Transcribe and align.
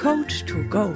Coach 0.00 0.44
to 0.44 0.62
Go, 0.70 0.94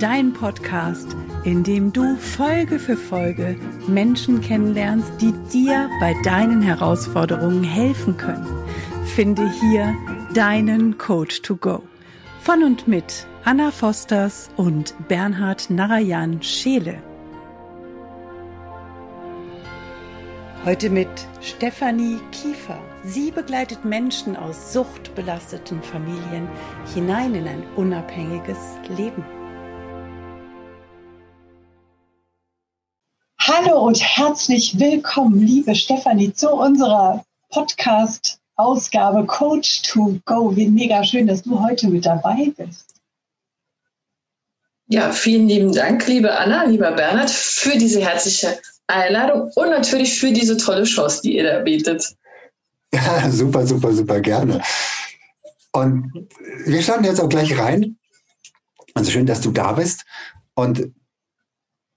dein 0.00 0.32
Podcast, 0.32 1.14
in 1.44 1.62
dem 1.62 1.92
du 1.92 2.16
Folge 2.16 2.80
für 2.80 2.96
Folge 2.96 3.56
Menschen 3.86 4.40
kennenlernst, 4.40 5.12
die 5.20 5.32
dir 5.52 5.88
bei 6.00 6.12
deinen 6.24 6.60
Herausforderungen 6.60 7.62
helfen 7.62 8.16
können. 8.16 8.44
Finde 9.14 9.48
hier 9.60 9.94
deinen 10.34 10.98
Coach 10.98 11.42
to 11.42 11.54
Go. 11.54 11.84
Von 12.42 12.64
und 12.64 12.88
mit 12.88 13.28
Anna 13.44 13.70
Fosters 13.70 14.50
und 14.56 14.96
Bernhard 15.06 15.70
Narayan 15.70 16.42
Scheele. 16.42 17.00
Heute 20.66 20.90
mit 20.90 21.08
Stefanie 21.40 22.18
Kiefer. 22.32 22.82
Sie 23.04 23.30
begleitet 23.30 23.84
Menschen 23.84 24.34
aus 24.34 24.72
suchtbelasteten 24.72 25.80
Familien 25.80 26.48
hinein 26.92 27.36
in 27.36 27.46
ein 27.46 27.62
unabhängiges 27.76 28.58
Leben. 28.88 29.24
Hallo 33.38 33.78
und 33.86 34.02
herzlich 34.02 34.76
willkommen, 34.76 35.38
liebe 35.38 35.72
Stefanie, 35.76 36.32
zu 36.32 36.50
unserer 36.50 37.24
Podcast-Ausgabe 37.50 39.24
Coach 39.24 39.82
to 39.82 40.18
Go. 40.24 40.56
Wie 40.56 40.66
mega 40.66 41.04
schön, 41.04 41.28
dass 41.28 41.44
du 41.44 41.62
heute 41.62 41.86
mit 41.86 42.06
dabei 42.06 42.52
bist. 42.56 42.92
Ja, 44.88 45.12
vielen 45.12 45.46
lieben 45.46 45.72
Dank, 45.72 46.08
liebe 46.08 46.36
Anna, 46.36 46.64
lieber 46.64 46.90
Bernhard, 46.90 47.30
für 47.30 47.78
diese 47.78 48.00
herzliche 48.00 48.58
Einladung 48.88 49.50
und 49.54 49.70
natürlich 49.70 50.18
für 50.18 50.32
diese 50.32 50.56
tolle 50.56 50.84
Chance, 50.84 51.20
die 51.22 51.36
ihr 51.36 51.44
da 51.44 51.60
bietet. 51.60 52.16
Ja, 52.92 53.30
super, 53.30 53.66
super, 53.66 53.92
super 53.92 54.20
gerne. 54.20 54.62
Und 55.72 56.28
wir 56.64 56.82
starten 56.82 57.04
jetzt 57.04 57.20
auch 57.20 57.28
gleich 57.28 57.58
rein. 57.58 57.98
Also 58.94 59.10
schön, 59.10 59.26
dass 59.26 59.42
du 59.42 59.50
da 59.50 59.72
bist 59.72 60.04
und 60.54 60.90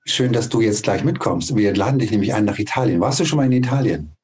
schön, 0.05 0.33
dass 0.33 0.49
du 0.49 0.59
jetzt 0.61 0.83
gleich 0.83 1.03
mitkommst. 1.03 1.55
Wir 1.55 1.73
laden 1.75 1.99
dich 1.99 2.11
nämlich 2.11 2.33
ein 2.33 2.45
nach 2.45 2.59
Italien. 2.59 2.99
Warst 2.99 3.19
du 3.19 3.25
schon 3.25 3.37
mal 3.37 3.45
in 3.45 3.53
Italien? 3.53 4.15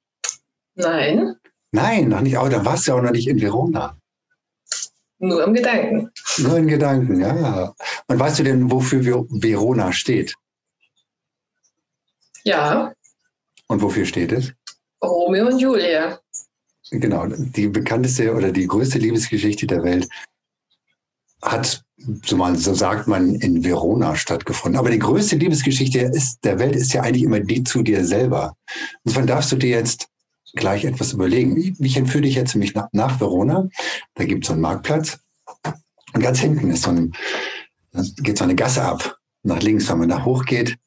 Nein. 0.76 1.36
Nein, 1.72 2.10
noch 2.10 2.22
nicht. 2.22 2.38
Aber 2.38 2.50
da 2.50 2.66
warst 2.66 2.86
du 2.86 2.92
ja 2.92 2.98
auch 2.98 3.02
noch 3.02 3.12
nicht 3.12 3.28
in 3.28 3.40
Verona. 3.42 3.98
Nur 5.20 5.44
im 5.46 5.54
Gedanken. 5.54 6.12
Nur 6.40 6.58
in 6.58 6.68
Gedanken, 6.68 7.22
ja. 7.22 7.74
Und 8.08 8.20
weißt 8.20 8.40
du 8.40 8.44
denn, 8.44 8.70
wofür 8.70 9.06
Verona 9.30 9.94
steht? 9.94 10.36
Ja. 12.46 12.94
Und 13.68 13.82
wofür 13.82 14.06
steht 14.06 14.32
es? 14.32 14.54
Romeo 15.04 15.48
und 15.48 15.60
Julia. 15.60 16.20
Genau, 16.92 17.26
die 17.28 17.68
bekannteste 17.68 18.34
oder 18.34 18.52
die 18.52 18.68
größte 18.68 19.00
Liebesgeschichte 19.00 19.66
der 19.66 19.84
Welt 19.84 20.08
hat, 21.42 21.84
so, 22.24 22.38
man, 22.38 22.56
so 22.56 22.74
sagt 22.74 23.08
man, 23.08 23.36
in 23.36 23.64
Verona 23.64 24.16
stattgefunden. 24.16 24.80
Aber 24.80 24.92
die 24.92 25.00
größte 25.00 25.36
Liebesgeschichte 25.36 26.00
ist, 26.00 26.44
der 26.44 26.60
Welt 26.60 26.76
ist 26.76 26.94
ja 26.94 27.02
eigentlich 27.02 27.24
immer 27.24 27.40
die 27.40 27.64
zu 27.64 27.82
dir 27.82 28.06
selber. 28.06 28.56
Insofern 29.04 29.28
darfst 29.28 29.52
du 29.52 29.56
dir 29.56 29.70
jetzt 29.70 30.08
gleich 30.54 30.86
etwas 30.86 31.14
überlegen. 31.14 31.76
Ich 31.80 31.98
entführe 31.98 32.24
dich 32.24 32.36
jetzt 32.36 32.56
nämlich 32.56 32.76
nach, 32.76 32.88
nach 32.92 33.20
Verona. 33.20 33.68
Da 34.14 34.26
gibt 34.26 34.44
es 34.44 34.48
so 34.48 34.54
einen 34.54 34.62
Marktplatz. 34.62 35.20
Und 36.14 36.22
ganz 36.22 36.40
hinten 36.40 36.72
ist 36.72 36.84
so 36.84 36.92
ein, 36.92 37.14
geht 38.18 38.38
so 38.38 38.44
eine 38.44 38.56
Gasse 38.56 38.84
ab. 38.84 39.18
Nach 39.44 39.62
links, 39.62 39.90
wenn 39.90 40.00
man 40.00 40.10
da 40.10 40.24
hochgeht, 40.24 40.78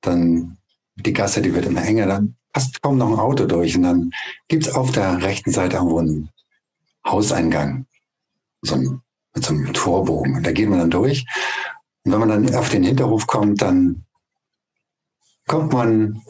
dann 0.00 0.58
die 1.04 1.12
Gasse, 1.12 1.42
die 1.42 1.54
wird 1.54 1.66
immer 1.66 1.84
enger, 1.84 2.06
dann 2.06 2.36
passt 2.52 2.82
kaum 2.82 2.98
noch 2.98 3.08
ein 3.08 3.18
Auto 3.18 3.46
durch. 3.46 3.76
Und 3.76 3.82
dann 3.82 4.10
gibt 4.48 4.66
es 4.66 4.74
auf 4.74 4.92
der 4.92 5.22
rechten 5.22 5.52
Seite 5.52 5.76
irgendwo 5.76 5.98
einen 5.98 6.30
Hauseingang, 7.06 7.86
so 8.62 8.74
ein, 8.74 9.00
mit 9.34 9.44
so 9.44 9.54
einem 9.54 9.72
Torbogen. 9.72 10.36
Und 10.36 10.46
da 10.46 10.52
geht 10.52 10.68
man 10.68 10.78
dann 10.78 10.90
durch. 10.90 11.26
Und 12.04 12.12
wenn 12.12 12.20
man 12.20 12.28
dann 12.28 12.54
auf 12.54 12.68
den 12.70 12.82
Hinterhof 12.82 13.26
kommt, 13.26 13.62
dann 13.62 14.04
kommt 15.46 15.72
man 15.72 16.20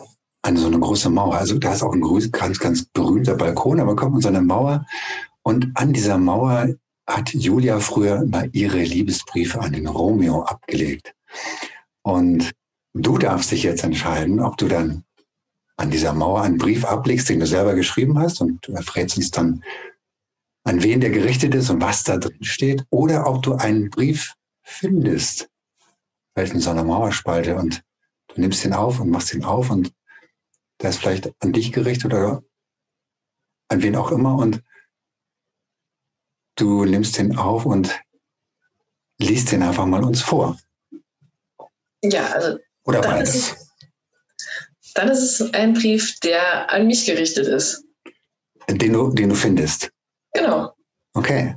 an 0.42 0.56
so 0.56 0.66
eine 0.66 0.78
große 0.78 1.10
Mauer. 1.10 1.36
Also 1.36 1.58
da 1.58 1.72
ist 1.72 1.82
auch 1.82 1.92
ein 1.92 2.30
ganz, 2.30 2.58
ganz 2.58 2.84
berühmter 2.84 3.34
Balkon, 3.34 3.80
aber 3.80 3.96
kommt 3.96 4.12
man 4.12 4.20
so 4.22 4.28
eine 4.28 4.42
Mauer. 4.42 4.86
Und 5.42 5.70
an 5.74 5.92
dieser 5.92 6.18
Mauer 6.18 6.68
hat 7.06 7.32
Julia 7.32 7.80
früher 7.80 8.24
mal 8.26 8.48
ihre 8.52 8.82
Liebesbriefe 8.82 9.60
an 9.60 9.72
den 9.72 9.86
Romeo 9.86 10.42
abgelegt. 10.42 11.14
Und 12.02 12.52
du 13.02 13.18
darfst 13.18 13.50
dich 13.50 13.62
jetzt 13.62 13.84
entscheiden, 13.84 14.40
ob 14.40 14.56
du 14.56 14.68
dann 14.68 15.04
an 15.76 15.90
dieser 15.90 16.12
Mauer 16.12 16.42
einen 16.42 16.58
Brief 16.58 16.84
ablegst, 16.84 17.28
den 17.28 17.40
du 17.40 17.46
selber 17.46 17.74
geschrieben 17.74 18.18
hast 18.18 18.40
und 18.40 18.66
du 18.66 18.72
erfrätst 18.72 19.16
uns 19.16 19.30
dann, 19.30 19.62
an 20.64 20.82
wen 20.82 21.00
der 21.00 21.10
gerichtet 21.10 21.54
ist 21.54 21.70
und 21.70 21.80
was 21.80 22.04
da 22.04 22.18
drin 22.18 22.42
steht, 22.42 22.84
oder 22.90 23.26
ob 23.26 23.42
du 23.42 23.54
einen 23.54 23.90
Brief 23.90 24.34
findest, 24.62 25.48
in 26.36 26.60
so 26.60 26.70
einer 26.70 26.84
Mauerspalte 26.84 27.56
und 27.56 27.82
du 28.28 28.40
nimmst 28.40 28.64
ihn 28.64 28.72
auf 28.72 29.00
und 29.00 29.10
machst 29.10 29.34
ihn 29.34 29.44
auf 29.44 29.70
und 29.70 29.92
der 30.80 30.90
ist 30.90 31.00
vielleicht 31.00 31.32
an 31.42 31.52
dich 31.52 31.72
gerichtet 31.72 32.14
oder 32.14 32.44
an 33.68 33.82
wen 33.82 33.96
auch 33.96 34.12
immer 34.12 34.36
und 34.36 34.62
du 36.54 36.84
nimmst 36.84 37.18
ihn 37.18 37.36
auf 37.36 37.66
und 37.66 38.00
liest 39.18 39.50
den 39.50 39.62
einfach 39.62 39.86
mal 39.86 40.04
uns 40.04 40.22
vor. 40.22 40.56
Ja, 42.02 42.26
also. 42.26 42.58
Oder 42.88 43.02
beides. 43.02 43.34
Ist, 43.34 43.56
dann 44.94 45.10
ist 45.10 45.18
es 45.40 45.54
ein 45.54 45.74
Brief, 45.74 46.18
der 46.20 46.70
an 46.72 46.86
mich 46.86 47.04
gerichtet 47.04 47.46
ist. 47.46 47.84
Den 48.68 48.92
du, 48.92 49.12
den 49.12 49.28
du 49.28 49.34
findest. 49.34 49.90
Genau. 50.32 50.74
Okay. 51.12 51.54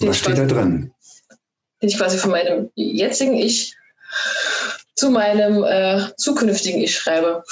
Was 0.00 0.18
steht 0.18 0.38
da 0.38 0.46
drin? 0.46 0.92
Den 1.80 1.88
ich 1.88 1.96
quasi 1.96 2.18
von 2.18 2.32
meinem 2.32 2.70
jetzigen 2.74 3.34
Ich 3.34 3.76
zu 4.96 5.10
meinem 5.10 5.62
äh, 5.62 6.14
zukünftigen 6.16 6.80
Ich 6.80 6.96
schreibe. 6.96 7.44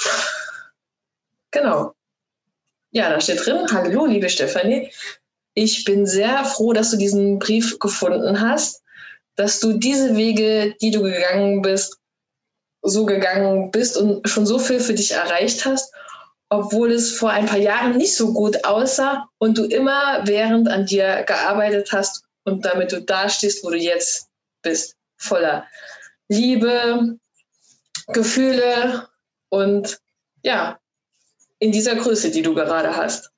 Genau. 1.51 1.93
Ja, 2.91 3.09
da 3.09 3.21
steht 3.21 3.45
drin, 3.45 3.65
hallo 3.71 4.05
liebe 4.05 4.29
Stefanie, 4.29 4.91
ich 5.53 5.83
bin 5.85 6.05
sehr 6.05 6.43
froh, 6.43 6.73
dass 6.73 6.91
du 6.91 6.97
diesen 6.97 7.39
Brief 7.39 7.79
gefunden 7.79 8.41
hast, 8.41 8.83
dass 9.35 9.59
du 9.59 9.73
diese 9.73 10.15
Wege, 10.15 10.75
die 10.81 10.91
du 10.91 11.03
gegangen 11.03 11.61
bist, 11.61 11.99
so 12.81 13.05
gegangen 13.05 13.71
bist 13.71 13.97
und 13.97 14.27
schon 14.27 14.45
so 14.45 14.59
viel 14.59 14.79
für 14.79 14.93
dich 14.93 15.11
erreicht 15.11 15.65
hast, 15.65 15.93
obwohl 16.49 16.91
es 16.91 17.11
vor 17.11 17.29
ein 17.29 17.45
paar 17.45 17.57
Jahren 17.57 17.97
nicht 17.97 18.15
so 18.15 18.33
gut 18.33 18.63
aussah 18.65 19.29
und 19.37 19.57
du 19.57 19.65
immer 19.65 20.21
während 20.25 20.67
an 20.67 20.85
dir 20.85 21.23
gearbeitet 21.23 21.91
hast 21.91 22.23
und 22.43 22.65
damit 22.65 22.91
du 22.91 23.01
da 23.01 23.29
stehst, 23.29 23.63
wo 23.63 23.69
du 23.69 23.77
jetzt 23.77 24.29
bist, 24.61 24.95
voller 25.17 25.65
Liebe, 26.27 27.17
Gefühle 28.07 29.07
und 29.49 29.99
ja, 30.43 30.79
in 31.59 31.71
dieser 31.71 31.95
Größe, 31.95 32.31
die 32.31 32.41
du 32.41 32.55
gerade 32.55 32.95
hast. 32.95 33.31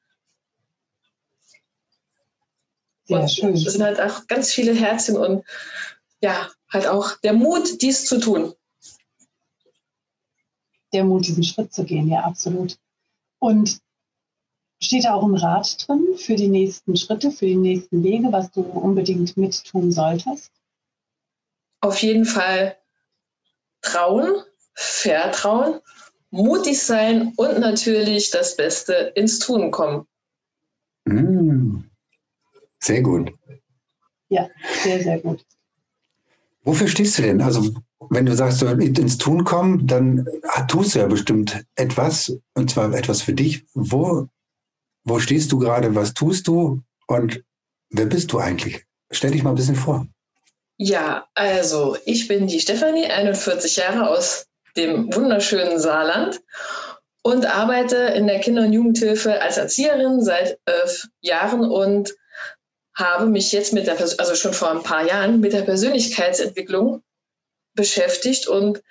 Sehr 3.06 3.28
schön. 3.28 3.53
Es 3.53 3.63
sind 3.63 3.84
halt 3.84 4.00
auch 4.00 4.28
ganz 4.28 4.53
viele 4.53 4.74
Herzchen 4.74 5.18
und 5.18 5.44
ja, 6.22 6.50
halt 6.72 6.88
auch 6.88 7.18
der 7.24 7.34
Mut, 7.34 7.81
dies 7.81 8.06
zu 8.06 8.19
tun 8.19 8.53
der 10.94 11.03
Mut, 11.03 11.28
diesen 11.28 11.44
Schritt 11.44 11.74
zu 11.74 11.84
gehen, 11.84 12.07
ja, 12.07 12.22
absolut. 12.22 12.78
Und 13.40 13.79
steht 14.81 15.06
da 15.06 15.13
auch 15.13 15.24
ein 15.24 15.35
Rat 15.35 15.88
drin 15.88 16.16
für 16.18 16.35
die 16.35 16.47
nächsten 16.47 16.96
Schritte, 16.96 17.31
für 17.31 17.46
die 17.46 17.56
nächsten 17.56 18.03
Wege, 18.03 18.31
was 18.31 18.52
du 18.52 18.62
unbedingt 18.62 19.38
mit 19.38 19.63
tun 19.66 19.91
solltest? 19.91 20.51
Auf 21.81 21.97
jeden 22.01 22.25
Fall 22.25 22.78
trauen, 23.81 24.44
vertrauen, 24.74 25.80
mutig 26.30 26.81
sein 26.81 27.34
und 27.35 27.59
natürlich 27.59 28.31
das 28.31 28.56
Beste 28.56 28.94
ins 29.16 29.40
Tun 29.40 29.72
kommen. 29.72 30.07
Mm. 31.06 31.84
Sehr 32.80 33.01
gut. 33.01 33.31
Ja, 34.30 34.50
sehr, 34.83 35.04
sehr 35.04 35.19
gut. 35.19 35.45
Wofür 36.63 36.88
stehst 36.88 37.18
du 37.18 37.24
denn? 37.24 37.42
Also 37.42 37.74
wenn 38.09 38.25
du 38.25 38.36
sagst, 38.36 38.62
du 38.62 38.68
ins 38.68 39.18
Tun 39.18 39.44
kommen, 39.44 39.86
dann 39.88 40.27
tust 40.68 40.95
du 40.95 41.00
ja 41.00 41.07
bestimmt 41.07 41.63
etwas, 41.75 42.33
und 42.56 42.71
zwar 42.71 42.94
etwas 42.94 43.21
für 43.21 43.33
dich. 43.33 43.63
Wo, 43.74 44.27
wo 45.03 45.19
stehst 45.19 45.51
du 45.51 45.59
gerade? 45.59 45.94
Was 45.95 46.13
tust 46.13 46.48
du? 46.48 46.81
Und 47.07 47.44
wer 47.89 48.06
bist 48.06 48.31
du 48.31 48.39
eigentlich? 48.39 48.86
Stell 49.12 49.31
dich 49.31 49.44
mal 49.44 49.51
ein 49.51 49.56
bisschen 49.56 49.75
vor. 49.75 50.07
Ja, 50.77 51.27
also 51.36 51.98
ich 52.06 52.27
bin 52.27 52.48
die 52.48 52.59
Stefanie, 52.59 53.06
41 53.06 53.75
Jahre 53.75 54.09
aus 54.09 54.47
dem 54.75 55.13
wunderschönen 55.13 55.80
Saarland 55.80 56.42
und 57.21 57.45
arbeite 57.45 57.97
in 57.97 58.25
der 58.25 58.39
Kinder- 58.39 58.63
und 58.63 58.74
Jugendhilfe 58.74 59.39
als 59.42 59.57
Erzieherin 59.57 60.24
seit 60.24 60.57
elf 60.65 61.07
Jahren 61.19 61.69
und 61.69 62.15
habe 62.95 63.27
mich 63.27 63.51
jetzt 63.51 63.74
mit 63.74 63.86
der, 63.86 64.00
also 64.00 64.33
schon 64.36 64.54
vor 64.54 64.71
ein 64.71 64.81
paar 64.81 65.06
Jahren 65.06 65.39
mit 65.39 65.54
der 65.54 65.62
Persönlichkeitsentwicklung 65.62 67.04
beschäftigt 67.73 68.47
und 68.47 68.81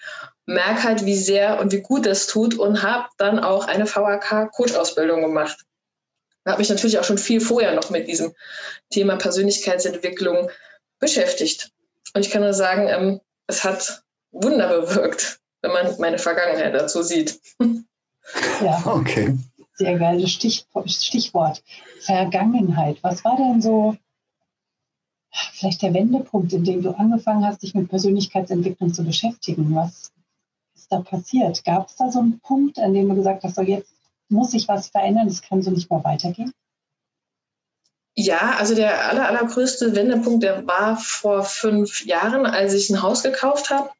merke 0.46 0.82
halt, 0.82 1.04
wie 1.04 1.16
sehr 1.16 1.60
und 1.60 1.72
wie 1.72 1.80
gut 1.80 2.06
das 2.06 2.26
tut 2.26 2.58
und 2.58 2.82
habe 2.82 3.08
dann 3.18 3.38
auch 3.38 3.66
eine 3.66 3.86
VHK-Coach-Ausbildung 3.86 5.22
gemacht. 5.22 5.64
Habe 6.46 6.58
mich 6.58 6.70
natürlich 6.70 6.98
auch 6.98 7.04
schon 7.04 7.18
viel 7.18 7.40
vorher 7.40 7.74
noch 7.74 7.90
mit 7.90 8.08
diesem 8.08 8.34
Thema 8.90 9.16
Persönlichkeitsentwicklung 9.16 10.50
beschäftigt. 10.98 11.70
Und 12.14 12.24
ich 12.24 12.30
kann 12.30 12.42
nur 12.42 12.54
sagen, 12.54 12.88
ähm, 12.88 13.20
es 13.46 13.62
hat 13.62 14.02
Wunder 14.32 14.68
bewirkt, 14.68 15.40
wenn 15.62 15.72
man 15.72 15.94
meine 15.98 16.18
Vergangenheit 16.18 16.74
dazu 16.74 17.02
sieht. 17.02 17.40
Ja. 18.62 18.80
Okay. 18.84 19.36
Sehr 19.74 19.98
geiles 19.98 20.30
Stich, 20.30 20.66
Stichwort. 20.86 21.64
Vergangenheit. 22.00 22.98
Was 23.02 23.24
war 23.24 23.36
denn 23.36 23.60
so 23.60 23.96
vielleicht 25.32 25.82
der 25.82 25.94
Wendepunkt, 25.94 26.52
in 26.52 26.64
dem 26.64 26.82
du 26.82 26.90
angefangen 26.90 27.44
hast, 27.44 27.62
dich 27.62 27.74
mit 27.74 27.88
Persönlichkeitsentwicklung 27.88 28.92
zu 28.92 29.04
beschäftigen? 29.04 29.74
Was 29.74 30.12
ist 30.74 30.90
da 30.90 31.00
passiert? 31.00 31.64
Gab 31.64 31.88
es 31.88 31.96
da 31.96 32.10
so 32.10 32.20
einen 32.20 32.40
Punkt, 32.40 32.78
an 32.78 32.94
dem 32.94 33.08
du 33.08 33.14
gesagt 33.14 33.44
hast, 33.44 33.56
so 33.56 33.62
jetzt 33.62 33.92
muss 34.28 34.52
sich 34.52 34.68
was 34.68 34.88
verändern, 34.88 35.26
es 35.26 35.42
kann 35.42 35.62
so 35.62 35.70
nicht 35.70 35.90
mehr 35.90 36.02
weitergehen? 36.04 36.52
Ja, 38.14 38.56
also 38.58 38.74
der 38.74 39.08
aller, 39.08 39.28
allergrößte 39.28 39.94
Wendepunkt, 39.94 40.42
der 40.42 40.66
war 40.66 40.96
vor 40.96 41.44
fünf 41.44 42.04
Jahren, 42.04 42.44
als 42.44 42.74
ich 42.74 42.90
ein 42.90 43.02
Haus 43.02 43.22
gekauft 43.22 43.70
habe 43.70 43.90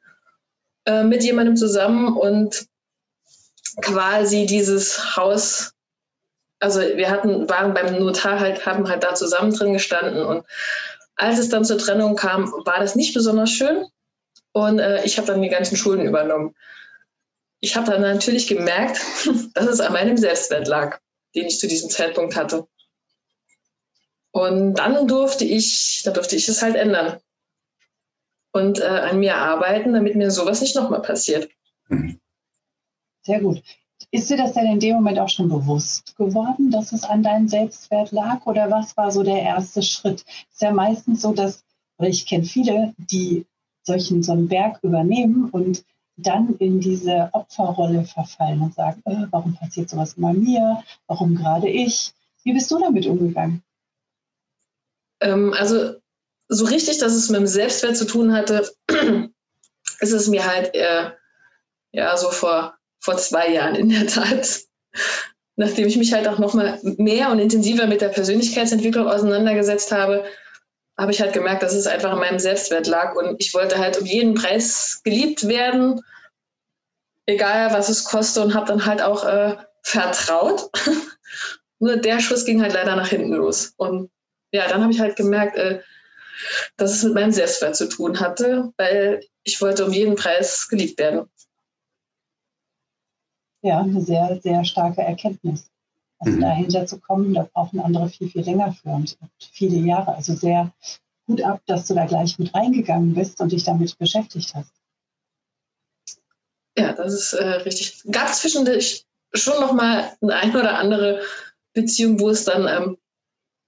äh, 0.85 1.05
mit 1.05 1.23
jemandem 1.23 1.57
zusammen 1.57 2.17
und 2.17 2.67
quasi 3.81 4.47
dieses 4.47 5.17
Haus, 5.17 5.73
also 6.59 6.81
wir 6.81 7.11
hatten, 7.11 7.49
waren 7.49 7.73
beim 7.73 7.99
Notar 7.99 8.41
halt, 8.41 8.67
haben 8.67 8.89
halt 8.89 9.05
da 9.05 9.15
zusammen 9.15 9.53
drin 9.53 9.73
gestanden 9.73 10.25
und 10.25 10.45
als 11.21 11.39
es 11.39 11.49
dann 11.49 11.65
zur 11.65 11.79
Trennung 11.79 12.17
kam, 12.17 12.51
war 12.65 12.81
das 12.81 12.97
nicht 12.97 13.15
besonders 13.15 13.51
schön 13.51 13.87
und 14.53 14.79
äh, 14.79 15.05
ich 15.05 15.19
habe 15.19 15.27
dann 15.27 15.43
die 15.43 15.49
ganzen 15.49 15.77
Schulden 15.77 16.07
übernommen. 16.07 16.55
Ich 17.61 17.77
habe 17.77 17.91
dann 17.91 18.01
natürlich 18.01 18.47
gemerkt, 18.47 19.01
dass 19.55 19.67
es 19.67 19.81
an 19.81 19.93
meinem 19.93 20.17
Selbstwert 20.17 20.67
lag, 20.67 20.99
den 21.35 21.47
ich 21.47 21.59
zu 21.59 21.69
diesem 21.69 21.91
Zeitpunkt 21.91 22.37
hatte. 22.37 22.67
Und 24.33 24.75
dann 24.75 25.07
durfte 25.07 25.45
ich, 25.45 26.03
da 26.05 26.13
durfte 26.13 26.37
ich 26.37 26.49
es 26.49 26.63
halt 26.63 26.77
ändern 26.77 27.21
und 28.53 28.81
äh, 28.81 28.85
an 28.85 29.19
mir 29.19 29.37
arbeiten, 29.37 29.93
damit 29.93 30.15
mir 30.15 30.31
sowas 30.31 30.61
nicht 30.61 30.77
nochmal 30.77 31.03
passiert. 31.03 31.51
Mhm. 31.89 32.21
Sehr 33.23 33.41
gut. 33.41 33.63
Ist 34.13 34.29
dir 34.29 34.37
das 34.37 34.55
denn 34.55 34.67
in 34.67 34.81
dem 34.81 34.97
Moment 34.97 35.19
auch 35.21 35.29
schon 35.29 35.49
bewusst 35.49 36.17
geworden, 36.17 36.71
dass 36.71 36.93
es 36.93 37.05
an 37.05 37.23
deinem 37.23 37.47
Selbstwert 37.47 38.11
lag? 38.11 38.45
Oder 38.47 38.71
was 38.71 38.97
war 38.97 39.13
so 39.13 39.23
der 39.23 39.41
erste 39.41 39.83
Schritt? 39.83 40.25
Es 40.49 40.55
ist 40.55 40.63
ja 40.63 40.73
meistens 40.73 41.23
so, 41.23 41.33
dass, 41.33 41.65
ich 42.01 42.27
kenne 42.27 42.45
viele, 42.45 42.93
die 42.97 43.47
solchen 43.83 44.23
so 44.23 44.33
einen 44.33 44.49
Berg 44.49 44.81
übernehmen 44.83 45.49
und 45.51 45.85
dann 46.17 46.57
in 46.57 46.81
diese 46.81 47.31
Opferrolle 47.33 48.05
verfallen 48.05 48.61
und 48.61 48.75
sagen, 48.75 49.01
äh, 49.07 49.27
warum 49.31 49.55
passiert 49.55 49.89
sowas 49.89 50.15
immer 50.15 50.33
mir? 50.33 50.83
Warum 51.07 51.37
gerade 51.37 51.69
ich? 51.69 52.13
Wie 52.43 52.53
bist 52.53 52.71
du 52.71 52.79
damit 52.79 53.07
umgegangen? 53.07 53.63
Ähm, 55.21 55.55
also 55.57 55.95
so 56.49 56.65
richtig, 56.65 56.99
dass 56.99 57.15
es 57.15 57.29
mit 57.29 57.41
dem 57.41 57.47
Selbstwert 57.47 57.97
zu 57.97 58.07
tun 58.07 58.33
hatte, 58.33 58.69
ist 60.01 60.13
es 60.13 60.29
mir 60.29 60.45
halt 60.47 60.75
eher, 60.75 61.17
ja, 61.93 62.17
so 62.17 62.31
vor, 62.31 62.75
vor 63.01 63.17
zwei 63.17 63.49
Jahren 63.49 63.75
in 63.75 63.89
der 63.89 64.07
Tat. 64.07 64.61
Nachdem 65.57 65.87
ich 65.89 65.97
mich 65.97 66.13
halt 66.13 66.29
auch 66.29 66.39
nochmal 66.39 66.79
mehr 66.83 67.31
und 67.31 67.39
intensiver 67.39 67.87
mit 67.87 68.01
der 68.01 68.09
Persönlichkeitsentwicklung 68.09 69.09
auseinandergesetzt 69.09 69.93
habe, 69.93 70.25
habe 70.99 71.13
ich 71.13 71.21
halt 71.21 71.33
gemerkt, 71.33 71.63
dass 71.63 71.75
es 71.75 71.87
einfach 71.87 72.13
an 72.13 72.19
meinem 72.19 72.39
Selbstwert 72.39 72.87
lag. 72.87 73.15
Und 73.15 73.37
ich 73.39 73.55
wollte 73.55 73.79
halt 73.79 73.99
um 73.99 74.07
jeden 74.07 74.35
Preis 74.35 75.01
geliebt 75.03 75.49
werden, 75.49 76.01
egal 77.27 77.73
was 77.73 77.89
es 77.89 78.05
kostet, 78.05 78.45
und 78.45 78.55
habe 78.55 78.67
dann 78.67 78.85
halt 78.85 79.03
auch 79.03 79.25
äh, 79.25 79.57
vertraut. 79.83 80.71
Nur 81.79 81.97
der 81.97 82.21
Schuss 82.21 82.45
ging 82.45 82.61
halt 82.61 82.75
leider 82.75 82.97
nach 82.97 83.09
hinten 83.09 83.33
los. 83.33 83.73
Und 83.77 84.11
ja, 84.53 84.69
dann 84.69 84.83
habe 84.83 84.93
ich 84.93 85.01
halt 85.01 85.17
gemerkt, 85.17 85.57
äh, 85.57 85.81
dass 86.77 86.93
es 86.93 87.03
mit 87.03 87.15
meinem 87.15 87.33
Selbstwert 87.33 87.77
zu 87.77 87.89
tun 87.89 88.21
hatte, 88.21 88.73
weil 88.77 89.21
ich 89.45 89.61
wollte 89.61 89.85
um 89.87 89.93
jeden 89.93 90.17
Preis 90.17 90.69
geliebt 90.69 90.99
werden. 90.99 91.31
Ja, 93.63 93.81
eine 93.81 94.01
sehr, 94.01 94.41
sehr 94.43 94.65
starke 94.65 95.03
Erkenntnis. 95.03 95.71
Also 96.19 96.37
mhm. 96.37 96.41
dahinter 96.43 96.87
zu 96.87 97.01
kommen, 97.01 97.35
da 97.35 97.49
brauchen 97.53 97.81
andere 97.81 98.09
viel, 98.09 98.29
viel 98.29 98.43
länger 98.43 98.73
für 98.73 98.91
und 98.91 99.17
viele 99.53 99.77
Jahre. 99.77 100.15
Also 100.15 100.35
sehr 100.35 100.73
gut 101.27 101.43
ab, 101.43 101.63
dass 101.67 101.87
du 101.87 101.95
da 101.95 102.07
gleich 102.07 102.39
mit 102.39 102.55
reingegangen 102.55 103.15
bist 103.15 103.41
und 103.41 103.53
dich 103.53 103.65
damit 103.65 103.97
beschäftigt 103.99 104.55
hast. 104.55 104.73
Ja, 106.77 106.93
das 106.93 107.15
ist 107.15 107.33
äh, 107.33 107.47
richtig. 107.47 108.03
Gab 108.11 108.29
es 108.29 108.41
zwischendurch 108.41 109.07
schon 109.33 109.61
noch 109.61 109.73
mal 109.73 110.13
eine 110.21 110.35
ein 110.35 110.57
oder 110.57 110.79
andere 110.79 111.23
Beziehung, 111.73 112.21
wo 112.21 112.31
es 112.31 112.45
dann 112.45 112.67
ähm, 112.69 112.99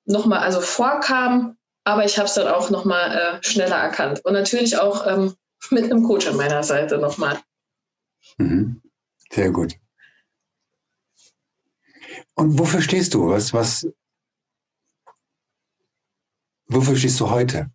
noch 0.04 0.26
mal 0.26 0.40
also 0.40 0.60
vorkam, 0.60 1.56
aber 1.84 2.04
ich 2.04 2.18
habe 2.18 2.26
es 2.26 2.34
dann 2.34 2.48
auch 2.48 2.70
noch 2.70 2.84
mal 2.84 3.38
äh, 3.40 3.42
schneller 3.42 3.76
erkannt 3.76 4.24
und 4.24 4.34
natürlich 4.34 4.78
auch 4.78 5.06
ähm, 5.06 5.34
mit 5.70 5.84
einem 5.84 6.02
Coach 6.02 6.26
an 6.26 6.36
meiner 6.36 6.62
Seite 6.62 6.98
noch 6.98 7.18
mal. 7.18 7.38
Mhm. 8.38 8.81
Sehr 9.32 9.50
gut. 9.50 9.74
Und 12.34 12.58
wofür 12.58 12.82
stehst 12.82 13.14
du? 13.14 13.30
Was, 13.30 13.52
was, 13.54 13.88
wofür 16.66 16.96
stehst 16.96 17.18
du 17.18 17.30
heute? 17.30 17.70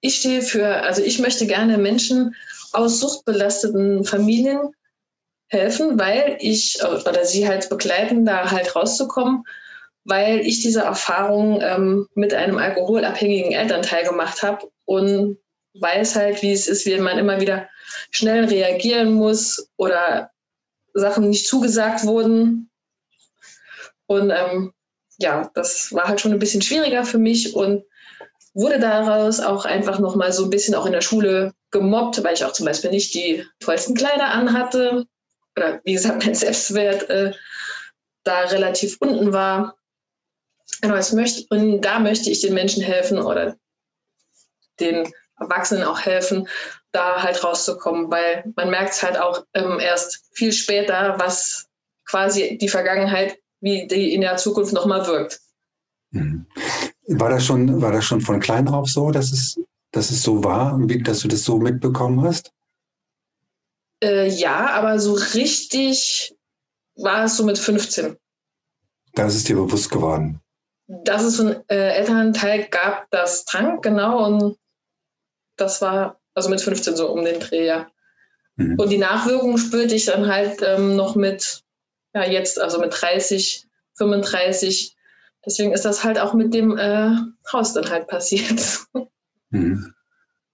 Ich 0.00 0.16
stehe 0.16 0.42
für, 0.42 0.82
also 0.82 1.02
ich 1.02 1.18
möchte 1.18 1.46
gerne 1.46 1.76
Menschen 1.76 2.34
aus 2.72 3.00
suchtbelasteten 3.00 4.04
Familien 4.04 4.74
helfen, 5.48 5.98
weil 5.98 6.36
ich 6.40 6.78
oder 6.82 7.24
sie 7.24 7.48
halt 7.48 7.68
begleiten, 7.68 8.24
da 8.24 8.50
halt 8.50 8.74
rauszukommen, 8.76 9.44
weil 10.04 10.40
ich 10.40 10.62
diese 10.62 10.82
Erfahrung 10.82 11.60
ähm, 11.62 12.06
mit 12.14 12.32
einem 12.32 12.58
alkoholabhängigen 12.58 13.52
Elternteil 13.52 14.04
gemacht 14.04 14.42
habe 14.44 14.70
und 14.84 15.38
weiß 15.74 16.14
halt, 16.16 16.42
wie 16.42 16.52
es 16.52 16.68
ist, 16.68 16.86
wie 16.86 16.96
man 16.98 17.18
immer 17.18 17.40
wieder 17.40 17.68
schnell 18.10 18.44
reagieren 18.44 19.12
muss 19.12 19.68
oder 19.76 20.30
Sachen 20.94 21.28
nicht 21.28 21.46
zugesagt 21.46 22.04
wurden 22.04 22.70
und 24.06 24.30
ähm, 24.30 24.72
ja, 25.18 25.50
das 25.54 25.92
war 25.92 26.08
halt 26.08 26.20
schon 26.20 26.32
ein 26.32 26.40
bisschen 26.40 26.62
schwieriger 26.62 27.04
für 27.04 27.18
mich 27.18 27.54
und 27.54 27.84
wurde 28.54 28.80
daraus 28.80 29.38
auch 29.38 29.64
einfach 29.64 30.00
nochmal 30.00 30.32
so 30.32 30.44
ein 30.44 30.50
bisschen 30.50 30.74
auch 30.74 30.86
in 30.86 30.92
der 30.92 31.00
Schule 31.00 31.54
gemobbt, 31.70 32.24
weil 32.24 32.34
ich 32.34 32.44
auch 32.44 32.52
zum 32.52 32.66
Beispiel 32.66 32.90
nicht 32.90 33.14
die 33.14 33.46
tollsten 33.60 33.94
Kleider 33.94 34.26
anhatte 34.26 35.06
oder 35.56 35.80
wie 35.84 35.92
gesagt, 35.92 36.24
mein 36.24 36.34
Selbstwert 36.34 37.08
äh, 37.08 37.32
da 38.24 38.40
relativ 38.46 38.96
unten 38.98 39.32
war. 39.32 39.76
Genau, 40.80 40.94
möchte, 40.94 41.46
und 41.50 41.80
da 41.82 42.00
möchte 42.00 42.30
ich 42.30 42.40
den 42.40 42.54
Menschen 42.54 42.82
helfen 42.82 43.18
oder 43.18 43.56
den 44.80 45.12
Erwachsenen 45.40 45.84
auch 45.84 46.00
helfen, 46.00 46.48
da 46.92 47.22
halt 47.22 47.42
rauszukommen, 47.42 48.10
weil 48.10 48.44
man 48.56 48.70
merkt 48.70 48.92
es 48.92 49.02
halt 49.02 49.18
auch 49.18 49.44
ähm, 49.54 49.80
erst 49.80 50.24
viel 50.32 50.52
später, 50.52 51.18
was 51.18 51.66
quasi 52.04 52.58
die 52.58 52.68
Vergangenheit 52.68 53.38
wie 53.60 53.86
die 53.86 54.14
in 54.14 54.22
der 54.22 54.36
Zukunft 54.36 54.72
nochmal 54.72 55.06
wirkt. 55.06 55.40
Mhm. 56.10 56.46
War 57.08 57.30
das 57.30 57.44
schon, 57.44 57.80
war 57.82 57.92
das 57.92 58.04
schon 58.04 58.20
von 58.20 58.40
klein 58.40 58.68
auf 58.68 58.88
so, 58.88 59.10
dass 59.10 59.32
es, 59.32 59.60
dass 59.92 60.10
es 60.10 60.22
so 60.22 60.44
war, 60.44 60.78
dass 61.02 61.20
du 61.20 61.28
das 61.28 61.44
so 61.44 61.58
mitbekommen 61.58 62.22
hast? 62.22 62.52
Äh, 64.02 64.28
ja, 64.28 64.70
aber 64.70 64.98
so 64.98 65.14
richtig 65.14 66.34
war 66.96 67.24
es 67.24 67.36
so 67.36 67.44
mit 67.44 67.58
15. 67.58 68.16
Da 69.14 69.26
ist 69.26 69.34
es 69.34 69.44
dir 69.44 69.56
bewusst 69.56 69.90
geworden. 69.90 70.40
Dass 70.86 71.22
es 71.22 71.40
einen 71.40 71.62
äh, 71.68 71.96
Elternteil 71.96 72.68
gab, 72.68 73.10
das 73.10 73.44
trank, 73.44 73.82
genau, 73.82 74.26
und 74.26 74.56
das 75.60 75.82
war 75.82 76.20
also 76.34 76.48
mit 76.48 76.60
15 76.60 76.96
so 76.96 77.10
um 77.10 77.24
den 77.24 77.40
Dreh, 77.40 77.66
ja. 77.66 77.86
Mhm. 78.56 78.78
Und 78.78 78.90
die 78.90 78.98
Nachwirkungen 78.98 79.58
spürte 79.58 79.94
ich 79.94 80.06
dann 80.06 80.26
halt 80.26 80.60
ähm, 80.62 80.96
noch 80.96 81.16
mit 81.16 81.62
ja, 82.14 82.24
jetzt, 82.24 82.60
also 82.60 82.80
mit 82.80 82.92
30, 83.00 83.66
35. 83.94 84.96
Deswegen 85.44 85.72
ist 85.72 85.84
das 85.84 86.04
halt 86.04 86.18
auch 86.18 86.34
mit 86.34 86.52
dem 86.54 86.76
äh, 86.76 87.10
Haus 87.52 87.72
dann 87.72 87.88
halt 87.90 88.06
passiert. 88.06 88.86
Mhm. 89.52 89.92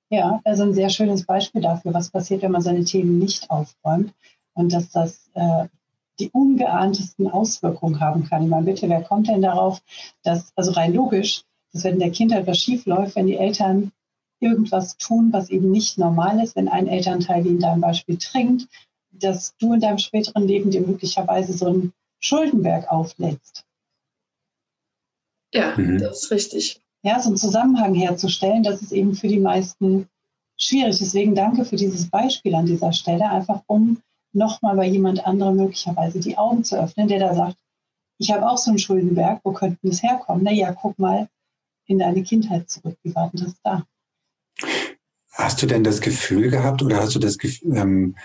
Ja, 0.08 0.40
also 0.44 0.62
ein 0.62 0.72
sehr 0.72 0.88
schönes 0.88 1.26
Beispiel 1.26 1.60
dafür, 1.60 1.92
was 1.92 2.08
passiert, 2.08 2.40
wenn 2.40 2.50
man 2.50 2.62
seine 2.62 2.82
Themen 2.82 3.18
nicht 3.18 3.50
aufräumt 3.50 4.14
und 4.54 4.72
dass 4.72 4.90
das 4.90 5.28
äh, 5.34 5.66
die 6.18 6.30
ungeahntesten 6.30 7.28
Auswirkungen 7.28 8.00
haben 8.00 8.26
kann. 8.26 8.44
Ich 8.44 8.48
meine, 8.48 8.64
bitte, 8.64 8.88
wer 8.88 9.02
kommt 9.02 9.28
denn 9.28 9.42
darauf, 9.42 9.82
dass, 10.22 10.50
also 10.56 10.70
rein 10.70 10.94
logisch, 10.94 11.42
dass 11.74 11.84
wenn 11.84 11.98
der 11.98 12.10
Kindheit 12.10 12.46
was 12.46 12.58
schief 12.58 12.86
läuft, 12.86 13.16
wenn 13.16 13.26
die 13.26 13.36
Eltern 13.36 13.92
irgendwas 14.40 14.96
tun, 14.96 15.32
was 15.32 15.50
eben 15.50 15.70
nicht 15.70 15.98
normal 15.98 16.42
ist, 16.42 16.56
wenn 16.56 16.68
ein 16.68 16.88
Elternteil 16.88 17.44
wie 17.44 17.50
in 17.50 17.60
deinem 17.60 17.80
Beispiel 17.80 18.18
trinkt, 18.18 18.68
dass 19.10 19.56
du 19.56 19.72
in 19.72 19.80
deinem 19.80 19.98
späteren 19.98 20.46
Leben 20.46 20.70
dir 20.70 20.80
möglicherweise 20.80 21.52
so 21.52 21.66
einen 21.66 21.92
Schuldenberg 22.20 22.90
auflädst. 22.90 23.64
Ja, 25.54 25.76
mhm. 25.76 25.98
das 25.98 26.24
ist 26.24 26.30
richtig. 26.30 26.82
Ja, 27.02 27.20
so 27.20 27.28
einen 27.28 27.36
Zusammenhang 27.36 27.94
herzustellen, 27.94 28.62
das 28.62 28.82
ist 28.82 28.92
eben 28.92 29.14
für 29.14 29.28
die 29.28 29.38
meisten 29.38 30.08
schwierig. 30.58 30.98
Deswegen 30.98 31.34
danke 31.34 31.64
für 31.64 31.76
dieses 31.76 32.10
Beispiel 32.10 32.54
an 32.54 32.66
dieser 32.66 32.92
Stelle, 32.92 33.30
einfach 33.30 33.62
um 33.66 34.02
nochmal 34.32 34.76
bei 34.76 34.86
jemand 34.86 35.26
anderem 35.26 35.56
möglicherweise 35.56 36.20
die 36.20 36.36
Augen 36.36 36.64
zu 36.64 36.78
öffnen, 36.78 37.08
der 37.08 37.20
da 37.20 37.34
sagt, 37.34 37.56
ich 38.18 38.32
habe 38.32 38.48
auch 38.48 38.58
so 38.58 38.70
einen 38.70 38.78
Schuldenberg, 38.78 39.40
wo 39.44 39.52
könnten 39.52 39.88
es 39.88 40.02
herkommen? 40.02 40.42
Na 40.44 40.50
ja, 40.50 40.72
guck 40.72 40.98
mal, 40.98 41.28
in 41.86 41.98
deine 41.98 42.22
Kindheit 42.22 42.68
zurück. 42.68 42.96
Wie 43.02 43.14
war 43.14 43.30
denn 43.30 43.44
das 43.44 43.54
da? 43.62 43.86
Hast 45.32 45.62
du 45.62 45.66
denn 45.66 45.84
das 45.84 46.00
Gefühl 46.00 46.50
gehabt 46.50 46.82
oder 46.82 46.96
hast 46.96 47.14
du 47.14 47.18
das 47.18 47.38
Gefühl, 47.38 47.76
ähm, 47.76 48.16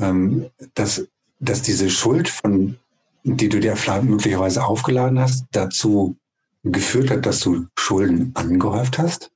ähm, 0.00 0.50
dass, 0.74 1.06
dass 1.38 1.62
diese 1.62 1.90
Schuld, 1.90 2.28
von, 2.28 2.78
die 3.22 3.48
du 3.48 3.60
dir 3.60 3.76
möglicherweise 4.02 4.64
aufgeladen 4.64 5.18
hast, 5.20 5.44
dazu 5.52 6.16
geführt 6.64 7.10
hat, 7.10 7.26
dass 7.26 7.40
du 7.40 7.66
Schulden 7.78 8.32
angehäuft 8.34 8.98
hast? 8.98 9.30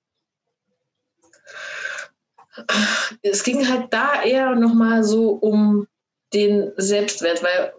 Es 3.22 3.44
ging 3.44 3.68
halt 3.68 3.92
da 3.92 4.22
eher 4.22 4.54
nochmal 4.54 5.04
so 5.04 5.30
um 5.30 5.86
den 6.32 6.72
Selbstwert, 6.76 7.42
weil 7.42 7.72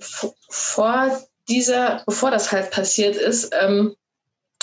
vor 0.50 1.22
dieser, 1.48 2.04
bevor 2.06 2.32
das 2.32 2.52
halt 2.52 2.72
passiert 2.72 3.16
ist, 3.16 3.54
ähm, 3.60 3.96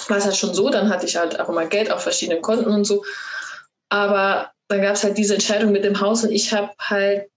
war 0.08 0.16
es 0.16 0.24
halt 0.24 0.36
schon 0.36 0.54
so, 0.54 0.70
dann 0.70 0.88
hatte 0.88 1.06
ich 1.06 1.16
halt 1.16 1.38
auch 1.38 1.48
immer 1.48 1.66
Geld 1.66 1.90
auf 1.90 2.02
verschiedenen 2.02 2.42
Konten 2.42 2.70
und 2.70 2.84
so. 2.84 3.04
Aber 3.88 4.52
dann 4.68 4.82
gab 4.82 4.94
es 4.94 5.04
halt 5.04 5.18
diese 5.18 5.34
Entscheidung 5.34 5.72
mit 5.72 5.84
dem 5.84 6.00
Haus 6.00 6.24
und 6.24 6.32
ich 6.32 6.52
habe 6.52 6.72
halt 6.78 7.30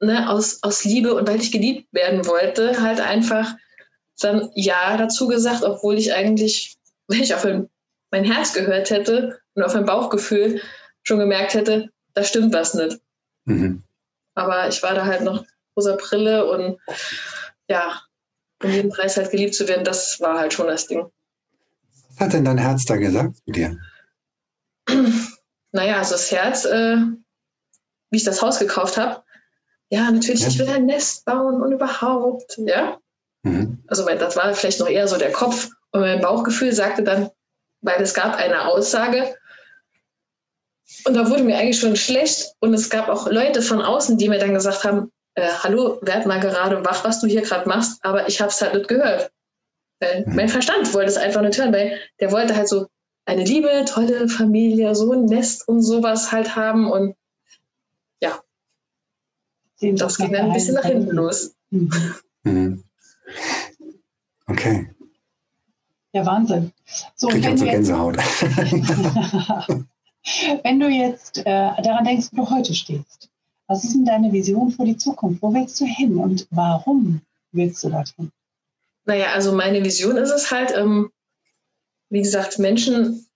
ne, 0.00 0.28
aus, 0.30 0.62
aus 0.62 0.84
Liebe 0.84 1.14
und 1.14 1.26
weil 1.26 1.40
ich 1.40 1.52
geliebt 1.52 1.88
werden 1.92 2.26
wollte, 2.26 2.80
halt 2.80 3.00
einfach 3.00 3.54
dann 4.20 4.50
Ja 4.54 4.96
dazu 4.96 5.28
gesagt, 5.28 5.62
obwohl 5.62 5.96
ich 5.96 6.12
eigentlich, 6.12 6.76
wenn 7.08 7.22
ich 7.22 7.34
auf 7.34 7.46
mein 8.10 8.24
Herz 8.24 8.52
gehört 8.52 8.90
hätte 8.90 9.40
und 9.54 9.62
auf 9.62 9.74
mein 9.74 9.86
Bauchgefühl 9.86 10.60
schon 11.02 11.18
gemerkt 11.18 11.54
hätte, 11.54 11.90
da 12.14 12.24
stimmt 12.24 12.52
was 12.52 12.74
nicht. 12.74 13.00
Mhm. 13.44 13.82
Aber 14.34 14.68
ich 14.68 14.82
war 14.82 14.94
da 14.94 15.06
halt 15.06 15.22
noch 15.22 15.44
rosa 15.76 15.96
Brille 15.96 16.50
und 16.50 16.78
ja, 17.68 18.02
um 18.62 18.70
jeden 18.70 18.90
Preis 18.90 19.16
halt 19.16 19.30
geliebt 19.30 19.54
zu 19.54 19.68
werden, 19.68 19.84
das 19.84 20.20
war 20.20 20.38
halt 20.38 20.52
schon 20.52 20.66
das 20.66 20.86
Ding. 20.86 21.06
Was 22.08 22.20
hat 22.20 22.32
denn 22.32 22.44
dein 22.44 22.58
Herz 22.58 22.84
da 22.84 22.96
gesagt 22.96 23.36
zu 23.36 23.52
dir? 23.52 23.78
Naja, 25.78 25.98
also 25.98 26.14
das 26.14 26.32
Herz, 26.32 26.64
äh, 26.64 26.96
wie 28.10 28.16
ich 28.16 28.24
das 28.24 28.42
Haus 28.42 28.58
gekauft 28.58 28.96
habe, 28.96 29.22
ja, 29.90 30.10
natürlich, 30.10 30.40
ja. 30.40 30.48
ich 30.48 30.58
will 30.58 30.68
ein 30.68 30.86
Nest 30.86 31.24
bauen 31.24 31.62
und 31.62 31.70
überhaupt, 31.70 32.58
ja. 32.58 32.98
Mhm. 33.44 33.84
Also 33.86 34.04
das 34.04 34.34
war 34.34 34.52
vielleicht 34.54 34.80
noch 34.80 34.88
eher 34.88 35.06
so 35.06 35.16
der 35.18 35.30
Kopf 35.30 35.68
und 35.92 36.00
mein 36.00 36.20
Bauchgefühl 36.20 36.72
sagte 36.72 37.04
dann, 37.04 37.30
weil 37.80 38.02
es 38.02 38.12
gab 38.12 38.34
eine 38.36 38.64
Aussage 38.64 39.36
und 41.04 41.14
da 41.14 41.30
wurde 41.30 41.44
mir 41.44 41.56
eigentlich 41.56 41.78
schon 41.78 41.94
schlecht 41.94 42.56
und 42.58 42.74
es 42.74 42.90
gab 42.90 43.08
auch 43.08 43.30
Leute 43.30 43.62
von 43.62 43.80
außen, 43.80 44.18
die 44.18 44.28
mir 44.28 44.40
dann 44.40 44.54
gesagt 44.54 44.82
haben, 44.82 45.12
äh, 45.36 45.48
hallo, 45.62 46.00
werd 46.02 46.26
mal 46.26 46.40
gerade 46.40 46.84
wach, 46.84 47.04
was 47.04 47.20
du 47.20 47.28
hier 47.28 47.42
gerade 47.42 47.68
machst, 47.68 48.04
aber 48.04 48.26
ich 48.26 48.40
habe 48.40 48.50
es 48.50 48.60
halt 48.60 48.74
nicht 48.74 48.88
gehört. 48.88 49.30
Weil 50.00 50.26
mhm. 50.26 50.34
mein 50.34 50.48
Verstand 50.48 50.92
wollte 50.92 51.10
es 51.10 51.16
einfach 51.16 51.42
nicht 51.42 51.56
hören, 51.56 51.72
weil 51.72 52.00
der 52.18 52.32
wollte 52.32 52.56
halt 52.56 52.68
so 52.68 52.88
eine 53.28 53.44
liebe, 53.44 53.84
tolle 53.86 54.28
Familie, 54.28 54.94
so 54.94 55.12
ein 55.12 55.26
Nest 55.26 55.68
und 55.68 55.82
sowas 55.82 56.32
halt 56.32 56.56
haben 56.56 56.90
und 56.90 57.14
ja, 58.22 58.40
Den 59.82 59.96
das 59.96 60.16
ging 60.16 60.32
dann 60.32 60.46
ein 60.46 60.54
bisschen 60.54 60.76
nach 60.76 60.86
hinten 60.86 61.14
los. 61.14 61.54
Mhm. 61.70 62.82
Okay. 64.46 64.88
Ja, 66.12 66.24
Wahnsinn. 66.24 66.72
So, 67.16 67.28
Krieg 67.28 67.44
wenn, 67.44 67.56
du 67.56 67.66
jetzt, 67.66 67.90
wenn 70.64 70.80
du 70.80 70.88
jetzt 70.88 71.36
äh, 71.38 71.82
daran 71.82 72.06
denkst, 72.06 72.28
wo 72.32 72.44
du 72.44 72.50
heute 72.50 72.74
stehst, 72.74 73.28
was 73.66 73.84
ist 73.84 73.92
denn 73.92 74.06
deine 74.06 74.32
Vision 74.32 74.70
für 74.70 74.86
die 74.86 74.96
Zukunft? 74.96 75.42
Wo 75.42 75.52
willst 75.52 75.78
du 75.82 75.84
hin 75.84 76.16
und 76.16 76.46
warum 76.50 77.20
willst 77.52 77.84
du 77.84 77.90
dorthin? 77.90 78.32
Naja, 79.04 79.32
also 79.34 79.54
meine 79.54 79.84
Vision 79.84 80.16
ist 80.16 80.30
es 80.30 80.50
halt, 80.50 80.72
ähm, 80.74 81.10
wie 82.10 82.22
gesagt, 82.22 82.58
Menschen, 82.58 83.26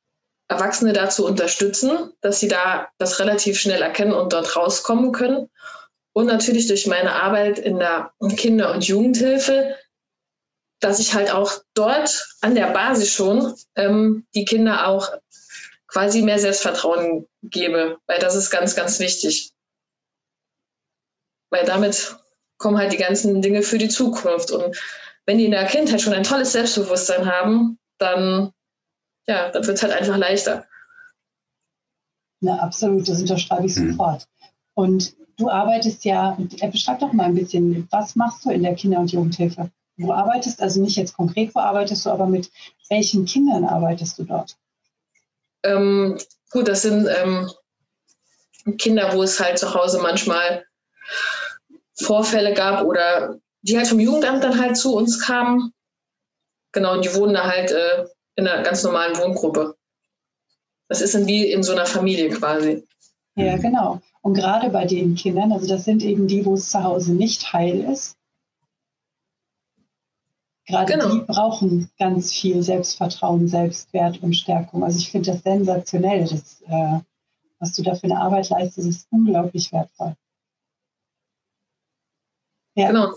Erwachsene 0.48 0.92
dazu 0.92 1.24
unterstützen, 1.24 2.12
dass 2.20 2.40
sie 2.40 2.48
da 2.48 2.88
das 2.98 3.20
relativ 3.20 3.58
schnell 3.58 3.80
erkennen 3.80 4.12
und 4.12 4.32
dort 4.32 4.54
rauskommen 4.54 5.12
können. 5.12 5.48
Und 6.12 6.26
natürlich 6.26 6.66
durch 6.66 6.86
meine 6.86 7.14
Arbeit 7.14 7.58
in 7.58 7.78
der 7.78 8.12
Kinder- 8.36 8.72
und 8.72 8.86
Jugendhilfe, 8.86 9.76
dass 10.80 10.98
ich 10.98 11.14
halt 11.14 11.32
auch 11.32 11.62
dort 11.72 12.36
an 12.42 12.54
der 12.54 12.66
Basis 12.66 13.10
schon 13.10 13.54
ähm, 13.76 14.26
die 14.34 14.44
Kinder 14.44 14.88
auch 14.88 15.10
quasi 15.86 16.20
mehr 16.20 16.38
Selbstvertrauen 16.38 17.26
gebe, 17.42 17.98
weil 18.06 18.18
das 18.18 18.34
ist 18.34 18.50
ganz, 18.50 18.74
ganz 18.74 18.98
wichtig 18.98 19.52
weil 21.52 21.66
damit 21.66 22.16
kommen 22.58 22.78
halt 22.78 22.92
die 22.92 22.96
ganzen 22.96 23.42
Dinge 23.42 23.62
für 23.62 23.78
die 23.78 23.88
Zukunft. 23.88 24.50
Und 24.50 24.76
wenn 25.26 25.38
die 25.38 25.44
in 25.44 25.50
der 25.52 25.66
Kindheit 25.66 26.00
schon 26.00 26.14
ein 26.14 26.24
tolles 26.24 26.52
Selbstbewusstsein 26.52 27.30
haben, 27.30 27.78
dann, 27.98 28.52
ja, 29.26 29.50
dann 29.50 29.66
wird 29.66 29.76
es 29.76 29.82
halt 29.82 29.92
einfach 29.92 30.16
leichter. 30.16 30.66
Na, 32.40 32.58
absolut, 32.58 33.08
das 33.08 33.20
unterschreibe 33.20 33.66
ich 33.66 33.76
mhm. 33.76 33.92
sofort. 33.92 34.26
Und 34.74 35.14
du 35.36 35.48
arbeitest 35.48 36.04
ja, 36.04 36.36
beschreib 36.70 36.98
doch 37.00 37.12
mal 37.12 37.24
ein 37.24 37.34
bisschen, 37.34 37.86
was 37.90 38.16
machst 38.16 38.44
du 38.44 38.50
in 38.50 38.62
der 38.62 38.74
Kinder- 38.74 38.98
und 38.98 39.12
Jugendhilfe? 39.12 39.70
Du 39.98 40.12
arbeitest 40.12 40.60
also 40.60 40.80
nicht 40.80 40.96
jetzt 40.96 41.16
konkret, 41.16 41.54
wo 41.54 41.60
arbeitest 41.60 42.06
du, 42.06 42.10
aber 42.10 42.26
mit 42.26 42.50
welchen 42.88 43.24
Kindern 43.26 43.64
arbeitest 43.64 44.18
du 44.18 44.24
dort? 44.24 44.56
Ähm, 45.62 46.18
gut, 46.50 46.66
das 46.66 46.82
sind 46.82 47.06
ähm, 47.08 47.50
Kinder, 48.78 49.12
wo 49.14 49.22
es 49.22 49.38
halt 49.38 49.58
zu 49.58 49.74
Hause 49.74 50.00
manchmal 50.00 50.64
Vorfälle 51.94 52.54
gab 52.54 52.84
oder 52.84 53.38
die 53.62 53.76
halt 53.76 53.86
vom 53.86 54.00
Jugendamt 54.00 54.42
dann 54.42 54.60
halt 54.60 54.76
zu 54.76 54.94
uns 54.96 55.20
kamen. 55.20 55.72
Genau, 56.72 57.00
die 57.00 57.14
wohnen 57.14 57.34
da 57.34 57.44
halt 57.44 57.70
äh, 57.70 58.06
in 58.36 58.46
einer 58.46 58.62
ganz 58.62 58.82
normalen 58.82 59.16
Wohngruppe. 59.16 59.76
Das 60.88 61.00
ist 61.00 61.14
dann 61.14 61.26
wie 61.26 61.50
in 61.50 61.62
so 61.62 61.72
einer 61.72 61.86
Familie 61.86 62.30
quasi. 62.30 62.86
Ja, 63.34 63.56
genau. 63.56 64.00
Und 64.20 64.34
gerade 64.34 64.70
bei 64.70 64.84
den 64.84 65.14
Kindern, 65.14 65.52
also 65.52 65.66
das 65.66 65.84
sind 65.84 66.02
eben 66.02 66.28
die, 66.28 66.44
wo 66.44 66.54
es 66.54 66.70
zu 66.70 66.82
Hause 66.82 67.12
nicht 67.12 67.52
heil 67.52 67.80
ist. 67.90 68.16
Gerade 70.66 70.92
genau. 70.92 71.14
die 71.14 71.20
brauchen 71.20 71.90
ganz 71.98 72.32
viel 72.32 72.62
Selbstvertrauen, 72.62 73.48
Selbstwert 73.48 74.22
und 74.22 74.34
Stärkung. 74.34 74.84
Also 74.84 74.98
ich 74.98 75.10
finde 75.10 75.32
das 75.32 75.42
sensationell, 75.42 76.22
das, 76.22 76.62
äh, 76.68 77.00
was 77.58 77.72
du 77.72 77.82
da 77.82 77.94
für 77.94 78.04
eine 78.04 78.18
Arbeit 78.18 78.48
leistest, 78.48 78.88
ist 78.88 79.06
unglaublich 79.10 79.72
wertvoll. 79.72 80.14
Ja. 82.74 82.88
Genau. 82.88 83.12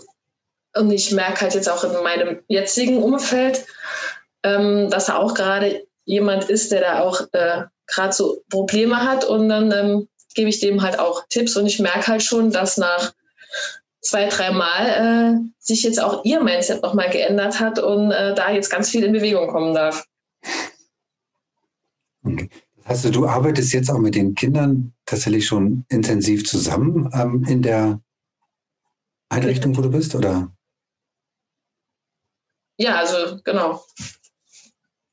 Und 0.74 0.90
ich 0.90 1.12
merke 1.12 1.42
halt 1.42 1.54
jetzt 1.54 1.70
auch 1.70 1.84
in 1.84 2.02
meinem 2.02 2.42
jetzigen 2.48 3.02
Umfeld, 3.02 3.64
ähm, 4.46 4.90
dass 4.90 5.06
da 5.06 5.16
auch 5.16 5.34
gerade 5.34 5.86
jemand 6.04 6.44
ist, 6.44 6.70
der 6.70 6.80
da 6.80 7.00
auch 7.00 7.20
äh, 7.32 7.64
gerade 7.86 8.12
so 8.12 8.42
Probleme 8.48 9.02
hat 9.02 9.24
und 9.24 9.48
dann 9.48 9.72
ähm, 9.72 10.08
gebe 10.34 10.48
ich 10.48 10.60
dem 10.60 10.82
halt 10.82 10.98
auch 10.98 11.24
Tipps 11.28 11.56
und 11.56 11.66
ich 11.66 11.80
merke 11.80 12.06
halt 12.06 12.22
schon, 12.22 12.50
dass 12.52 12.76
nach 12.76 13.12
zwei, 14.00 14.28
drei 14.28 14.52
Mal 14.52 14.86
äh, 14.86 15.50
sich 15.58 15.82
jetzt 15.82 16.00
auch 16.00 16.24
ihr 16.24 16.42
Mindset 16.42 16.82
nochmal 16.82 17.10
geändert 17.10 17.58
hat 17.58 17.78
und 17.78 18.12
äh, 18.12 18.34
da 18.34 18.50
jetzt 18.52 18.70
ganz 18.70 18.88
viel 18.88 19.02
in 19.02 19.12
Bewegung 19.12 19.48
kommen 19.48 19.74
darf. 19.74 20.06
Okay. 22.24 22.48
Also 22.84 23.10
du 23.10 23.26
arbeitest 23.26 23.72
jetzt 23.72 23.90
auch 23.90 23.98
mit 23.98 24.14
den 24.14 24.36
Kindern 24.36 24.92
tatsächlich 25.06 25.46
schon 25.46 25.84
intensiv 25.88 26.46
zusammen 26.46 27.10
ähm, 27.12 27.44
in 27.48 27.62
der 27.62 28.00
Einrichtung, 29.28 29.76
wo 29.76 29.80
du 29.80 29.90
bist, 29.90 30.14
oder? 30.14 30.52
Ja, 32.78 32.98
also 32.98 33.40
genau. 33.42 33.82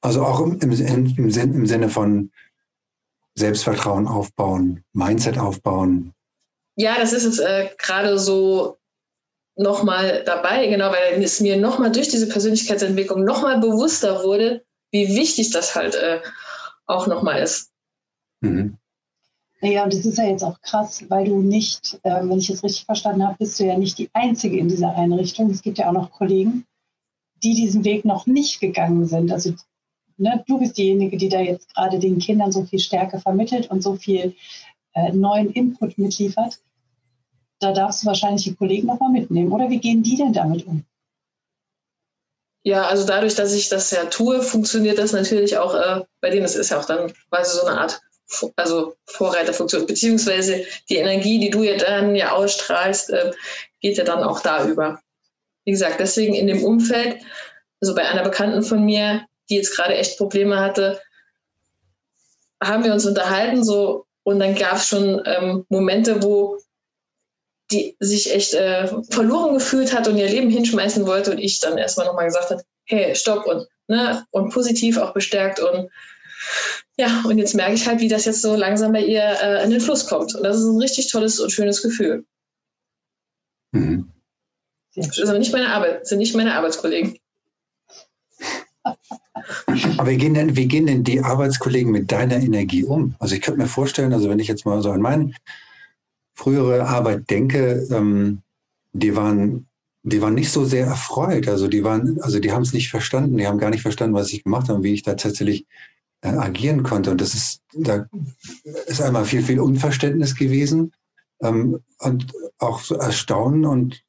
Also 0.04 0.24
auch 0.26 0.42
im, 0.42 0.60
im, 0.60 0.72
im, 1.16 1.30
im 1.38 1.66
Sinne 1.66 1.90
von 1.90 2.30
Selbstvertrauen 3.36 4.06
aufbauen, 4.06 4.84
Mindset 4.92 5.38
aufbauen. 5.40 6.14
Ja, 6.76 6.98
das 7.00 7.14
ist 7.14 7.24
jetzt 7.24 7.40
äh, 7.40 7.70
gerade 7.78 8.20
so 8.20 8.78
nochmal 9.56 10.24
dabei, 10.26 10.68
genau, 10.68 10.92
weil 10.92 11.24
es 11.24 11.40
mir 11.40 11.58
nochmal 11.58 11.92
durch 11.92 12.10
diese 12.10 12.28
Persönlichkeitsentwicklung 12.28 13.24
nochmal 13.24 13.60
bewusster 13.60 14.24
wurde, 14.24 14.66
wie 14.92 15.16
wichtig 15.16 15.52
das 15.52 15.74
halt 15.74 15.96
äh, 15.96 16.20
auch 16.86 17.08
nochmal 17.08 17.42
ist. 17.42 17.72
Mhm. 18.42 18.78
Naja, 19.62 19.86
und 19.86 19.94
das 19.94 20.06
ist 20.06 20.18
ja 20.18 20.26
jetzt 20.26 20.44
auch 20.44 20.60
krass, 20.60 21.06
weil 21.08 21.26
du 21.26 21.40
nicht, 21.40 21.98
äh, 22.04 22.28
wenn 22.28 22.40
ich 22.40 22.50
es 22.50 22.62
richtig 22.62 22.84
verstanden 22.86 23.26
habe, 23.26 23.38
bist 23.38 23.58
du 23.58 23.64
ja 23.64 23.78
nicht 23.78 23.98
die 23.98 24.10
Einzige 24.12 24.58
in 24.58 24.68
dieser 24.68 24.94
Einrichtung. 24.98 25.50
Es 25.50 25.62
gibt 25.62 25.78
ja 25.78 25.88
auch 25.88 25.94
noch 25.94 26.12
Kollegen, 26.12 26.66
die 27.42 27.54
diesen 27.56 27.86
Weg 27.86 28.04
noch 28.04 28.26
nicht 28.26 28.60
gegangen 28.60 29.06
sind. 29.06 29.32
Also 29.32 29.54
ne, 30.18 30.44
du 30.48 30.60
bist 30.60 30.78
diejenige, 30.78 31.18
die 31.18 31.30
da 31.30 31.40
jetzt 31.40 31.74
gerade 31.74 32.00
den 32.00 32.20
Kindern 32.20 32.52
so 32.52 32.66
viel 32.66 32.80
Stärke 32.80 33.20
vermittelt 33.20 33.70
und 33.70 33.82
so 33.82 33.96
viel 33.96 34.36
äh, 34.94 35.12
neuen 35.12 35.52
Input 35.52 35.98
mitliefert. 35.98 36.60
Da 37.60 37.72
darfst 37.72 38.04
du 38.04 38.08
wahrscheinlich 38.08 38.44
die 38.44 38.56
Kollegen 38.56 38.88
nochmal 38.88 39.12
mitnehmen. 39.12 39.52
Oder 39.52 39.70
wie 39.70 39.80
gehen 39.80 40.04
die 40.04 40.18
denn 40.18 40.34
damit 40.34 40.68
um? 40.68 40.84
Ja, 42.66 42.88
also 42.88 43.06
dadurch, 43.06 43.36
dass 43.36 43.54
ich 43.54 43.70
das 43.70 43.92
ja 43.92 44.06
tue, 44.06 44.42
funktioniert 44.42 44.98
das 44.98 45.12
natürlich 45.12 45.58
auch 45.58 45.76
äh, 45.76 46.02
bei 46.22 46.30
denen. 46.30 46.44
Das 46.44 46.56
ist 46.56 46.72
ja 46.72 46.80
auch 46.80 46.86
dann 46.86 47.12
quasi 47.30 47.58
so 47.58 47.66
eine 47.66 47.80
Art 47.80 48.02
also 48.56 48.96
Vorreiterfunktion, 49.06 49.86
beziehungsweise 49.86 50.66
die 50.90 50.96
Energie, 50.96 51.40
die 51.40 51.50
du 51.50 51.64
ja 51.64 51.78
dann 51.78 52.16
ja 52.16 52.32
ausstrahlst, 52.32 53.12
äh, 53.12 53.32
geht 53.82 53.98
ja 53.98 54.04
dann 54.04 54.24
auch 54.24 54.40
da 54.40 54.66
über. 54.66 55.00
Wie 55.66 55.72
gesagt, 55.72 56.00
deswegen 56.00 56.34
in 56.34 56.48
dem 56.48 56.64
Umfeld, 56.64 57.22
also 57.82 57.96
bei 57.96 58.04
einer 58.04 58.24
Bekannten 58.24 58.64
von 58.64 58.84
mir, 58.84 59.26
die 59.50 59.56
jetzt 59.56 59.76
gerade 59.76 59.96
echt 59.96 60.18
Probleme 60.18 60.60
hatte, 60.60 61.02
haben 62.62 62.84
wir 62.84 62.94
uns 62.94 63.06
unterhalten 63.06 63.64
so 63.64 64.06
und 64.24 64.40
dann 64.40 64.56
gab 64.56 64.78
es 64.78 64.88
schon 64.88 65.22
ähm, 65.26 65.66
Momente, 65.70 66.24
wo 66.24 66.58
die 67.72 67.96
sich 68.00 68.34
echt 68.34 68.54
äh, 68.54 68.88
verloren 69.10 69.54
gefühlt 69.54 69.94
hat 69.94 70.08
und 70.08 70.18
ihr 70.18 70.30
Leben 70.30 70.50
hinschmeißen 70.50 71.06
wollte 71.06 71.32
und 71.32 71.40
ich 71.40 71.60
dann 71.60 71.78
erstmal 71.78 72.06
nochmal 72.06 72.26
gesagt 72.26 72.52
habe, 72.52 72.64
hey, 72.86 73.16
stopp 73.16 73.46
und, 73.46 73.68
ne, 73.88 74.26
und 74.32 74.54
positiv 74.54 74.98
auch 74.98 75.14
bestärkt 75.14 75.60
und 75.60 75.90
ja, 76.98 77.24
und 77.28 77.38
jetzt 77.38 77.56
merke 77.56 77.74
ich 77.74 77.88
halt, 77.88 78.02
wie 78.02 78.08
das 78.08 78.26
jetzt 78.26 78.42
so 78.42 78.56
langsam 78.56 78.92
bei 78.92 79.02
ihr 79.02 79.24
äh, 79.42 79.64
in 79.64 79.72
den 79.72 79.82
Fluss 79.82 80.08
kommt. 80.08 80.36
Und 80.36 80.44
das 80.44 80.58
ist 80.58 80.66
ein 80.66 80.80
richtig 80.80 81.10
tolles 81.10 81.40
und 81.40 81.52
schönes 81.52 81.82
Gefühl. 81.82 82.26
Mhm. 83.72 84.12
Das 84.96 85.18
ist 85.18 85.28
aber 85.30 85.40
nicht 85.40 85.54
meine 85.54 85.70
Arbeit, 85.70 86.06
sind 86.06 86.20
nicht 86.20 86.36
meine 86.36 86.54
Arbeitskollegen. 86.54 87.18
Aber 89.98 90.10
wie 90.10 90.18
gehen, 90.18 90.34
denn, 90.34 90.56
wie 90.56 90.68
gehen 90.68 90.88
denn 90.88 91.04
die 91.04 91.22
Arbeitskollegen 91.22 91.92
mit 91.92 92.12
deiner 92.12 92.38
Energie 92.38 92.84
um? 92.84 93.16
Also 93.20 93.36
ich 93.36 93.42
könnte 93.42 93.62
mir 93.62 93.68
vorstellen, 93.68 94.14
also 94.14 94.30
wenn 94.30 94.40
ich 94.40 94.48
jetzt 94.48 94.66
mal 94.66 94.82
so 94.82 94.92
an 94.92 95.02
meine 95.02 95.32
frühere 96.34 96.86
Arbeit 96.88 97.30
denke, 97.30 97.88
ähm, 97.92 98.42
die 98.92 99.16
waren, 99.16 99.68
die 100.04 100.22
waren 100.22 100.34
nicht 100.34 100.52
so 100.52 100.66
sehr 100.66 100.86
erfreut. 100.86 101.48
Also 101.48 101.68
die 101.68 101.84
waren, 101.84 102.20
also 102.22 102.40
die 102.40 102.52
haben 102.52 102.64
es 102.64 102.74
nicht 102.74 102.90
verstanden, 102.90 103.38
die 103.38 103.48
haben 103.48 103.60
gar 103.60 103.70
nicht 103.70 103.82
verstanden, 103.82 104.16
was 104.16 104.32
ich 104.32 104.44
gemacht 104.44 104.70
habe, 104.70 104.84
wie 104.84 104.94
ich 104.94 105.04
da 105.04 105.14
tatsächlich 105.14 105.66
äh, 106.22 106.30
agieren 106.30 106.84
konnte. 106.84 107.12
Und 107.12 107.22
das 107.22 107.34
ist, 107.34 107.62
da 107.74 108.06
ist 108.88 109.02
einmal 109.02 109.26
viel, 109.26 109.44
viel 109.44 109.60
Unverständnis 109.60 110.36
gewesen 110.36 110.92
ähm, 111.42 111.80
und 112.00 112.34
auch 112.60 112.82
so 112.82 112.96
Erstaunen 112.96 113.66
und, 113.66 114.04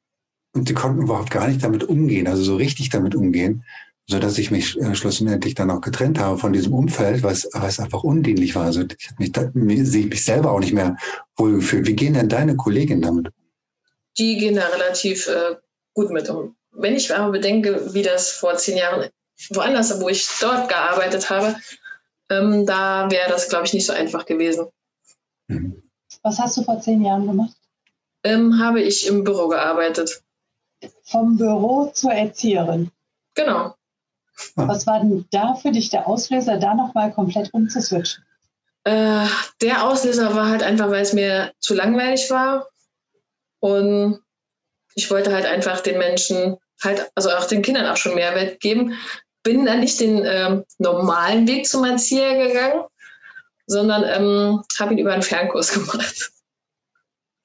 und 0.53 0.69
die 0.69 0.73
konnten 0.73 1.03
überhaupt 1.03 1.31
gar 1.31 1.47
nicht 1.47 1.63
damit 1.63 1.83
umgehen, 1.83 2.27
also 2.27 2.43
so 2.43 2.55
richtig 2.55 2.89
damit 2.89 3.15
umgehen 3.15 3.63
so 4.07 4.19
dass 4.19 4.37
ich 4.37 4.51
mich 4.51 4.79
äh, 4.79 4.95
schlussendlich 4.95 5.55
dann 5.55 5.71
auch 5.71 5.81
getrennt 5.81 6.19
habe 6.19 6.37
von 6.37 6.53
diesem 6.53 6.73
Umfeld, 6.73 7.23
was, 7.23 7.49
was 7.53 7.79
einfach 7.79 8.03
undienlich 8.03 8.55
war. 8.55 8.65
Also 8.65 8.81
ich 8.81 9.07
habe 9.07 9.15
mich, 9.17 9.31
da, 9.31 9.49
mich 9.53 10.23
selber 10.23 10.51
auch 10.51 10.59
nicht 10.59 10.73
mehr 10.73 10.95
wohlgefühlt. 11.37 11.87
Wie 11.87 11.95
gehen 11.95 12.13
denn 12.13 12.29
deine 12.29 12.55
Kolleginnen 12.55 13.01
damit? 13.01 13.29
Die 14.17 14.37
gehen 14.37 14.55
da 14.55 14.67
relativ 14.67 15.27
äh, 15.27 15.55
gut 15.93 16.11
mit 16.11 16.29
um. 16.29 16.55
Wenn 16.71 16.95
ich 16.95 17.13
aber 17.13 17.31
bedenke, 17.31 17.93
wie 17.93 18.03
das 18.03 18.31
vor 18.31 18.55
zehn 18.57 18.77
Jahren 18.77 19.09
woanders, 19.49 19.99
wo 19.99 20.09
ich 20.09 20.27
dort 20.39 20.69
gearbeitet 20.69 21.29
habe, 21.29 21.55
ähm, 22.29 22.65
da 22.65 23.09
wäre 23.09 23.29
das, 23.29 23.49
glaube 23.49 23.65
ich, 23.65 23.73
nicht 23.73 23.85
so 23.85 23.93
einfach 23.93 24.25
gewesen. 24.25 24.67
Mhm. 25.47 25.81
Was 26.21 26.39
hast 26.39 26.57
du 26.57 26.63
vor 26.63 26.79
zehn 26.79 27.03
Jahren 27.03 27.27
gemacht? 27.27 27.55
Ähm, 28.23 28.59
habe 28.59 28.81
ich 28.81 29.07
im 29.07 29.23
Büro 29.23 29.47
gearbeitet. 29.47 30.23
Vom 31.03 31.37
Büro 31.37 31.91
zur 31.93 32.11
Erzieherin. 32.11 32.91
Genau. 33.35 33.75
Was 34.55 34.85
war 34.85 34.99
denn 34.99 35.25
da 35.31 35.55
für 35.55 35.71
dich 35.71 35.89
der 35.89 36.07
Auslöser, 36.07 36.57
da 36.57 36.73
nochmal 36.73 37.11
komplett 37.11 37.53
umzuswitchen? 37.53 38.23
Äh, 38.83 39.25
der 39.61 39.83
Auslöser 39.83 40.35
war 40.35 40.49
halt 40.49 40.61
einfach, 40.61 40.89
weil 40.89 41.01
es 41.01 41.13
mir 41.13 41.51
zu 41.59 41.73
langweilig 41.73 42.29
war. 42.29 42.67
Und 43.59 44.21
ich 44.93 45.09
wollte 45.09 45.33
halt 45.33 45.45
einfach 45.45 45.81
den 45.81 45.97
Menschen, 45.97 46.57
halt, 46.83 47.09
also 47.15 47.31
auch 47.31 47.45
den 47.45 47.61
Kindern 47.61 47.87
auch 47.87 47.97
schon 47.97 48.15
Mehrwert 48.15 48.59
geben. 48.59 48.93
Bin 49.43 49.65
dann 49.65 49.79
nicht 49.79 49.99
den 49.99 50.23
ähm, 50.25 50.65
normalen 50.77 51.47
Weg 51.47 51.67
zum 51.67 51.83
Erzieher 51.83 52.47
gegangen, 52.47 52.83
sondern 53.67 54.03
ähm, 54.03 54.63
habe 54.79 54.93
ihn 54.93 54.99
über 54.99 55.13
einen 55.13 55.23
Fernkurs 55.23 55.71
gemacht. 55.73 56.31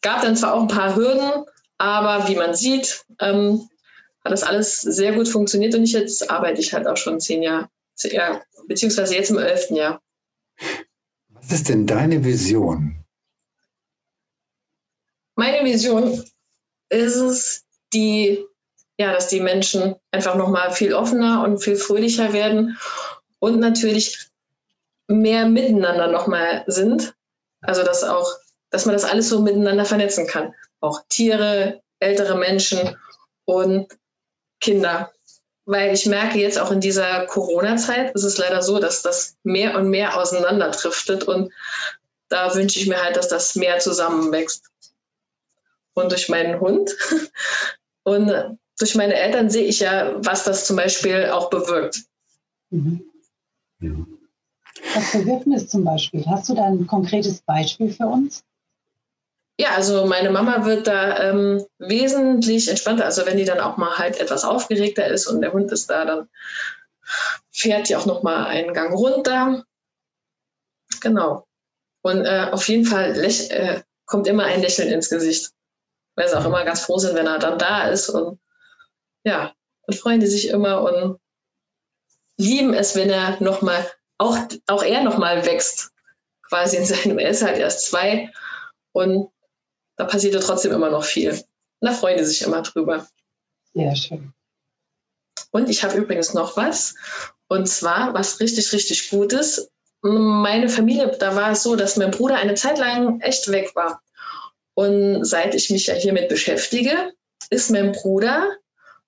Gab 0.02 0.23
dann 0.23 0.37
zwar 0.37 0.54
auch 0.54 0.62
ein 0.62 0.68
paar 0.68 0.97
Hürden, 0.97 1.44
aber 1.78 2.28
wie 2.28 2.37
man 2.37 2.54
sieht, 2.54 3.04
ähm, 3.20 3.70
hat 4.25 4.33
das 4.33 4.43
alles 4.43 4.81
sehr 4.81 5.12
gut 5.15 5.29
funktioniert 5.29 5.75
und 5.75 5.85
ich 5.85 5.93
jetzt 5.93 6.31
arbeite 6.31 6.61
ich 6.61 6.73
halt 6.73 6.87
auch 6.87 6.97
schon 6.97 7.21
zehn 7.21 7.43
Jahre, 7.43 7.69
ja, 8.05 8.43
beziehungsweise 8.67 9.15
jetzt 9.15 9.31
im 9.31 9.39
elften 9.39 9.77
Jahr. 9.77 10.00
Was 11.31 11.53
ist 11.53 11.69
denn 11.69 11.87
deine 11.87 12.23
Vision? 12.25 12.97
Meine 15.37 15.64
Vision 15.64 16.23
ist 16.90 17.16
es, 17.16 17.64
die, 17.92 18.44
ja, 18.99 19.12
dass 19.12 19.29
die 19.29 19.40
Menschen 19.40 19.97
einfach 20.11 20.35
nochmal 20.35 20.73
viel 20.73 20.92
offener 20.92 21.42
und 21.44 21.59
viel 21.59 21.77
fröhlicher 21.77 22.33
werden 22.33 22.77
und 23.38 23.59
natürlich 23.59 24.29
mehr 25.09 25.49
miteinander 25.49 26.09
nochmal 26.09 26.64
sind. 26.66 27.14
Also 27.62 27.83
dass 27.83 28.05
auch, 28.05 28.31
dass 28.71 28.87
man 28.87 28.94
das 28.94 29.05
alles 29.05 29.29
so 29.29 29.40
miteinander 29.40 29.85
vernetzen 29.85 30.27
kann. 30.27 30.55
Auch 30.81 31.01
Tiere, 31.09 31.81
ältere 31.99 32.38
Menschen 32.38 32.97
und 33.44 33.88
Kinder. 34.61 35.12
Weil 35.66 35.94
ich 35.94 36.07
merke 36.07 36.38
jetzt 36.38 36.59
auch 36.59 36.70
in 36.70 36.81
dieser 36.81 37.27
Corona-Zeit 37.27 38.14
ist 38.14 38.25
es 38.25 38.38
leider 38.38 38.62
so, 38.62 38.79
dass 38.79 39.03
das 39.03 39.37
mehr 39.44 39.77
und 39.77 39.88
mehr 39.88 40.16
auseinanderdriftet 40.16 41.25
und 41.25 41.53
da 42.29 42.55
wünsche 42.55 42.79
ich 42.79 42.87
mir 42.87 43.03
halt, 43.03 43.16
dass 43.16 43.29
das 43.29 43.57
mehr 43.57 43.79
zusammenwächst. 43.79 44.70
Und 45.94 46.12
durch 46.12 46.29
meinen 46.29 46.61
Hund 46.61 46.90
und 48.05 48.59
durch 48.79 48.94
meine 48.94 49.14
Eltern 49.14 49.51
sehe 49.51 49.64
ich 49.64 49.81
ja, 49.81 50.14
was 50.25 50.44
das 50.44 50.64
zum 50.64 50.77
Beispiel 50.77 51.27
auch 51.27 51.51
bewirkt. 51.51 52.01
Mhm. 52.70 53.05
Was 54.94 55.12
bewirkt 55.12 55.46
es 55.49 55.68
zum 55.68 55.85
Beispiel? 55.85 56.25
Hast 56.27 56.49
du 56.49 56.55
da 56.55 56.66
ein 56.66 56.87
konkretes 56.87 57.42
Beispiel 57.42 57.92
für 57.92 58.07
uns? 58.07 58.42
Ja, 59.61 59.75
also 59.75 60.07
meine 60.07 60.31
Mama 60.31 60.64
wird 60.64 60.87
da 60.87 61.23
ähm, 61.23 61.66
wesentlich 61.77 62.70
entspannter. 62.70 63.05
Also 63.05 63.27
wenn 63.27 63.37
die 63.37 63.44
dann 63.44 63.61
auch 63.61 63.77
mal 63.77 63.99
halt 63.99 64.18
etwas 64.18 64.42
aufgeregter 64.42 65.07
ist 65.07 65.27
und 65.27 65.42
der 65.42 65.53
Hund 65.53 65.70
ist 65.70 65.90
da, 65.90 66.07
dann 66.07 66.31
fährt 67.53 67.90
die 67.90 67.96
auch 67.96 68.07
noch 68.07 68.23
mal 68.23 68.46
einen 68.46 68.73
Gang 68.73 68.94
runter. 68.94 69.62
Genau. 71.03 71.46
Und 72.01 72.25
äh, 72.25 72.49
auf 72.51 72.66
jeden 72.68 72.87
Fall 72.87 73.14
äh, 73.23 73.83
kommt 74.07 74.27
immer 74.29 74.44
ein 74.44 74.62
Lächeln 74.62 74.90
ins 74.90 75.11
Gesicht, 75.11 75.51
weil 76.14 76.27
sie 76.27 76.38
auch 76.38 76.46
immer 76.46 76.64
ganz 76.64 76.81
froh 76.81 76.96
sind, 76.96 77.14
wenn 77.14 77.27
er 77.27 77.38
dann 77.38 77.59
da 77.59 77.87
ist 77.88 78.09
und 78.09 78.40
ja, 79.25 79.53
und 79.83 79.94
freuen 79.94 80.20
die 80.20 80.27
sich 80.27 80.49
immer 80.49 80.81
und 80.81 81.20
lieben 82.38 82.73
es, 82.73 82.96
wenn 82.96 83.11
er 83.11 83.37
noch 83.42 83.61
mal 83.61 83.87
auch 84.16 84.38
auch 84.68 84.83
er 84.83 85.03
noch 85.03 85.18
mal 85.18 85.44
wächst, 85.44 85.90
quasi 86.49 86.79
in 86.79 86.87
seinem. 86.87 87.18
Er 87.18 87.29
ist 87.29 87.42
halt 87.42 87.59
erst 87.59 87.85
zwei 87.90 88.33
und 88.92 89.31
da 90.01 90.07
passiert 90.07 90.33
ja 90.33 90.41
trotzdem 90.41 90.73
immer 90.73 90.89
noch 90.89 91.05
viel. 91.05 91.33
Und 91.33 91.43
da 91.83 91.93
freuen 91.93 92.17
die 92.17 92.25
sich 92.25 92.41
immer 92.41 92.63
drüber. 92.63 93.07
Sehr 93.75 93.95
schön. 93.95 94.33
Und 95.51 95.69
ich 95.69 95.85
habe 95.85 95.99
übrigens 95.99 96.33
noch 96.33 96.57
was. 96.57 96.95
Und 97.49 97.69
zwar 97.69 98.15
was 98.15 98.41
richtig, 98.41 98.73
richtig 98.73 99.11
Gutes. 99.11 99.71
Meine 100.01 100.71
Familie, 100.71 101.15
da 101.19 101.37
war 101.37 101.51
es 101.51 101.63
so, 101.63 101.77
dass 101.77 101.99
mein 101.99 102.13
Bruder 102.13 102.37
eine 102.37 102.55
Zeit 102.55 102.79
lang 102.79 103.21
echt 103.21 103.51
weg 103.51 103.73
war. 103.75 104.01
Und 104.73 105.25
seit 105.27 105.55
ich 105.55 105.69
mich 105.69 105.89
ja 105.89 105.95
hiermit 105.95 106.31
beschäftige, 106.31 107.13
ist 107.51 107.71
mein 107.71 107.93
Bruder 107.93 108.57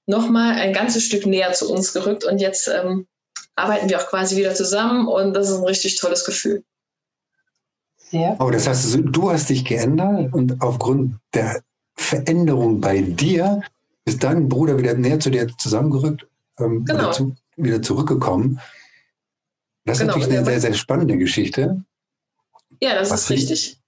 noch 0.05 0.29
mal 0.29 0.57
ein 0.57 0.75
ganzes 0.75 1.05
Stück 1.05 1.25
näher 1.25 1.55
zu 1.55 1.73
uns 1.73 1.95
gerückt. 1.95 2.25
Und 2.25 2.39
jetzt 2.39 2.69
ähm, 2.69 3.07
arbeiten 3.55 3.89
wir 3.89 3.99
auch 3.99 4.09
quasi 4.09 4.37
wieder 4.37 4.55
zusammen. 4.55 5.09
Und 5.09 5.33
das 5.33 5.49
ist 5.49 5.57
ein 5.57 5.65
richtig 5.65 5.97
tolles 5.97 6.27
Gefühl. 6.27 6.63
Sehr 8.13 8.37
oh, 8.41 8.51
das 8.51 8.69
heißt, 8.69 8.99
du 9.03 9.31
hast 9.31 9.49
dich 9.49 9.65
geändert 9.65 10.35
und 10.35 10.61
aufgrund 10.61 11.17
der 11.33 11.63
Veränderung 11.95 12.79
bei 12.79 13.01
dir 13.01 13.63
ist 14.05 14.23
dein 14.23 14.51
Bruder 14.51 14.77
wieder 14.77 14.93
näher 14.93 15.19
zu 15.19 15.31
dir 15.31 15.49
zusammengerückt, 15.57 16.27
ähm, 16.59 16.85
genau. 16.85 17.11
zu, 17.11 17.35
wieder 17.57 17.81
zurückgekommen. 17.81 18.61
Das 19.87 19.97
ist 19.97 20.01
genau, 20.03 20.19
natürlich 20.19 20.37
eine 20.37 20.45
sehr, 20.45 20.61
sehr 20.61 20.75
spannende 20.75 21.17
Geschichte. 21.17 21.83
Ja, 22.83 22.97
das 22.97 23.11
ist 23.11 23.31
richtig. 23.31 23.79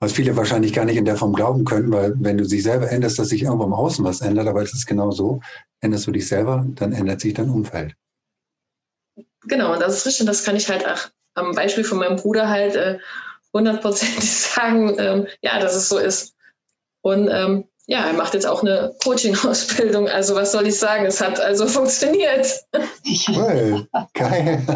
Was 0.00 0.12
viele 0.12 0.34
wahrscheinlich 0.34 0.72
gar 0.72 0.86
nicht 0.86 0.96
in 0.96 1.04
der 1.04 1.16
Form 1.16 1.34
glauben 1.34 1.66
können, 1.66 1.92
weil 1.92 2.14
wenn 2.16 2.38
du 2.38 2.46
dich 2.46 2.62
selber 2.62 2.90
änderst, 2.90 3.18
dass 3.18 3.28
sich 3.28 3.42
irgendwo 3.42 3.64
im 3.64 3.74
Außen 3.74 4.02
was 4.02 4.22
ändert, 4.22 4.48
aber 4.48 4.62
es 4.62 4.72
ist 4.72 4.86
genau 4.86 5.10
so, 5.10 5.42
änderst 5.82 6.06
du 6.06 6.12
dich 6.12 6.26
selber, 6.26 6.64
dann 6.74 6.92
ändert 6.92 7.20
sich 7.20 7.34
dein 7.34 7.50
Umfeld. 7.50 7.94
Genau, 9.42 9.78
das 9.78 9.98
ist 9.98 10.06
richtig. 10.06 10.24
Das 10.24 10.42
kann 10.42 10.56
ich 10.56 10.70
halt 10.70 10.88
auch 10.88 11.10
am 11.34 11.52
Beispiel 11.52 11.84
von 11.84 11.98
meinem 11.98 12.16
Bruder 12.16 12.48
halt 12.48 12.76
äh, 12.76 12.98
hundertprozentig 13.54 14.30
sagen, 14.30 14.96
ähm, 14.98 15.26
ja, 15.40 15.58
dass 15.58 15.74
es 15.74 15.88
so 15.88 15.98
ist. 15.98 16.34
Und 17.02 17.28
ähm, 17.30 17.64
ja, 17.86 18.06
er 18.06 18.14
macht 18.14 18.34
jetzt 18.34 18.46
auch 18.46 18.62
eine 18.62 18.94
Coaching-Ausbildung. 19.02 20.08
Also 20.08 20.34
was 20.34 20.52
soll 20.52 20.66
ich 20.66 20.78
sagen? 20.78 21.06
Es 21.06 21.20
hat 21.20 21.40
also 21.40 21.66
funktioniert. 21.68 22.46
Cool, 23.28 23.86
geil. 24.14 24.66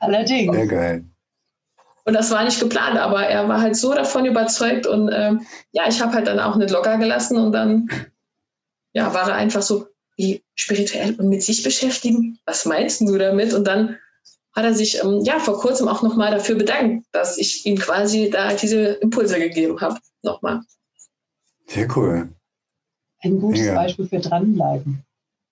Allerdings. 0.00 0.54
Sehr 0.54 0.66
geil. 0.66 1.04
Und 2.04 2.14
das 2.14 2.30
war 2.30 2.44
nicht 2.44 2.60
geplant, 2.60 2.98
aber 2.98 3.26
er 3.26 3.48
war 3.48 3.60
halt 3.60 3.76
so 3.76 3.92
davon 3.92 4.26
überzeugt 4.26 4.86
und 4.86 5.10
ähm, 5.12 5.44
ja, 5.72 5.88
ich 5.88 6.00
habe 6.00 6.12
halt 6.12 6.28
dann 6.28 6.38
auch 6.38 6.54
nicht 6.54 6.70
locker 6.70 6.98
gelassen 6.98 7.36
und 7.36 7.50
dann 7.50 7.88
ja, 8.92 9.12
war 9.12 9.28
er 9.28 9.34
einfach 9.34 9.60
so, 9.60 9.88
wie 10.16 10.42
spirituell 10.54 11.16
und 11.18 11.28
mit 11.28 11.42
sich 11.42 11.62
beschäftigen? 11.62 12.38
Was 12.46 12.64
meinst 12.64 13.00
du 13.02 13.18
damit? 13.18 13.52
Und 13.52 13.66
dann 13.66 13.98
hat 14.56 14.64
er 14.64 14.74
sich 14.74 15.02
ähm, 15.04 15.22
ja 15.22 15.38
vor 15.38 15.60
kurzem 15.60 15.86
auch 15.86 16.02
nochmal 16.02 16.30
dafür 16.32 16.56
bedankt, 16.56 17.06
dass 17.12 17.36
ich 17.36 17.66
ihm 17.66 17.78
quasi 17.78 18.30
da 18.30 18.54
diese 18.54 18.94
Impulse 18.94 19.38
gegeben 19.38 19.80
habe. 19.80 19.98
Nochmal. 20.22 20.62
Sehr 21.66 21.86
cool. 21.96 22.30
Ein 23.20 23.40
gutes 23.40 23.66
ja. 23.66 23.74
Beispiel 23.74 24.08
für 24.08 24.20
dranbleiben. 24.20 25.04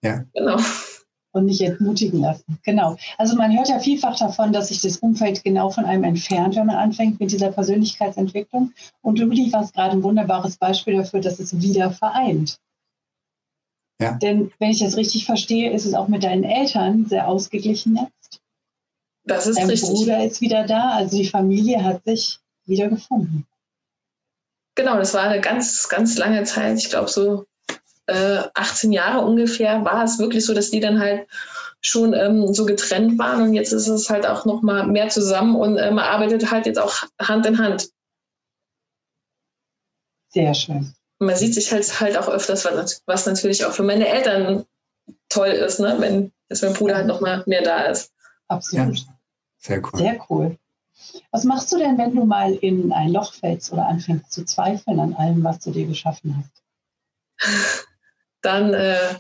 Ja. 0.03 0.25
Genau. 0.33 0.59
und 1.33 1.47
nicht 1.47 1.61
entmutigen 1.61 2.21
lassen. 2.21 2.59
Genau. 2.63 2.97
Also 3.19 3.37
man 3.37 3.57
hört 3.57 3.69
ja 3.69 3.81
vielfach 3.81 4.17
davon, 4.17 4.53
dass 4.53 4.69
sich 4.69 4.81
das 4.81 4.99
Umfeld 4.99 5.43
genau 5.43 5.69
von 5.71 5.85
einem 5.85 6.05
entfernt, 6.05 6.55
wenn 6.55 6.67
man 6.67 6.77
anfängt 6.77 7.19
mit 7.19 7.33
dieser 7.33 7.51
Persönlichkeitsentwicklung. 7.51 8.73
Und 9.03 9.19
du 9.19 9.27
lieferst 9.27 9.75
gerade 9.75 9.97
ein 9.97 10.03
wunderbares 10.03 10.57
Beispiel 10.57 10.97
dafür, 10.97 11.21
dass 11.21 11.41
es 11.41 11.61
wieder 11.61 11.91
vereint. 11.91 12.59
Ja. 14.01 14.13
Denn 14.13 14.53
wenn 14.59 14.71
ich 14.71 14.79
das 14.79 14.97
richtig 14.97 15.27
verstehe, 15.27 15.73
ist 15.73 15.87
es 15.87 15.95
auch 15.95 16.09
mit 16.09 16.23
deinen 16.23 16.45
Eltern 16.45 17.07
sehr 17.07 17.27
ausgeglichen 17.27 17.97
jetzt. 17.97 18.24
Das 19.25 19.47
ist 19.47 19.59
Dein 19.59 19.71
richtig. 19.71 19.91
Bruder 19.91 20.25
ist 20.25 20.41
wieder 20.41 20.67
da, 20.67 20.91
also 20.91 21.17
die 21.17 21.29
Familie 21.29 21.83
hat 21.83 22.05
sich 22.05 22.39
wieder 22.67 22.89
gefunden. 22.89 23.47
Genau, 24.75 24.97
das 24.97 25.15
war 25.15 25.23
eine 25.23 25.41
ganz, 25.41 25.89
ganz 25.89 26.19
lange 26.19 26.43
Zeit. 26.45 26.79
Ich 26.79 26.91
glaube, 26.91 27.09
so 27.09 27.47
äh, 28.07 28.43
18 28.55 28.93
Jahre 28.93 29.25
ungefähr 29.25 29.85
war 29.85 30.05
es 30.05 30.19
wirklich 30.19 30.45
so, 30.45 30.53
dass 30.53 30.71
die 30.71 30.81
dann 30.81 30.99
halt 30.99 31.27
schon 31.81 32.15
ähm, 32.15 32.53
so 32.53 32.65
getrennt 32.67 33.19
waren 33.19 33.43
und 33.43 33.55
jetzt 33.55 33.73
ist 33.73 33.89
es 33.89 34.09
halt 34.09 34.27
auch 34.27 34.47
noch 34.47 34.63
mal 34.63 34.87
mehr 34.87 35.11
zusammen 35.11 35.55
und 35.55 35.77
äh, 35.77 35.91
man 35.91 36.05
arbeitet 36.05 36.51
halt 36.51 36.67
jetzt 36.67 36.79
auch 36.79 37.03
Hand 37.21 37.47
in 37.47 37.59
Hand. 37.59 37.91
Sehr 40.31 40.55
schön. 40.55 40.95
Man 41.19 41.37
sieht 41.37 41.55
sich 41.55 41.71
halt, 41.71 42.01
halt 42.01 42.17
auch 42.17 42.29
öfters, 42.29 42.67
was 43.07 43.27
natürlich 43.27 43.65
auch 43.65 43.73
für 43.73 43.83
meine 43.83 44.09
Eltern 44.09 44.65
toll 45.29 45.49
ist, 45.49 45.79
ne? 45.79 45.97
wenn 45.99 46.33
jetzt 46.49 46.63
mein 46.63 46.73
Bruder 46.73 46.97
halt 46.97 47.07
noch 47.07 47.21
mal 47.21 47.45
mehr 47.47 47.63
da 47.63 47.85
ist. 47.85 48.13
Absolut. 48.49 48.99
Ja. 48.99 49.14
Sehr 49.65 49.83
cool. 49.83 49.99
Sehr 49.99 50.27
cool. 50.29 50.59
Was 51.31 51.45
machst 51.45 51.73
du 51.73 51.79
denn, 51.79 51.97
wenn 51.97 52.15
du 52.15 52.25
mal 52.25 52.55
in 52.55 52.93
ein 52.93 53.13
Loch 53.13 53.33
fällst 53.33 53.73
oder 53.73 53.87
anfängst 53.87 54.31
zu 54.31 54.45
zweifeln 54.45 55.01
an 55.01 55.15
allem, 55.15 55.43
was 55.43 55.61
du 55.61 55.71
dir 55.71 55.87
geschaffen 55.87 56.37
hast? 56.37 57.73
Dann 58.43 58.75
äh, 58.75 59.15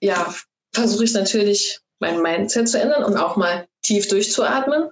ja, 0.00 0.32
versuche 0.72 1.04
ich 1.04 1.14
natürlich 1.14 1.80
mein 2.00 2.20
Mindset 2.20 2.68
zu 2.68 2.78
ändern 2.78 3.04
und 3.04 3.16
auch 3.16 3.36
mal 3.36 3.66
tief 3.82 4.08
durchzuatmen. 4.08 4.90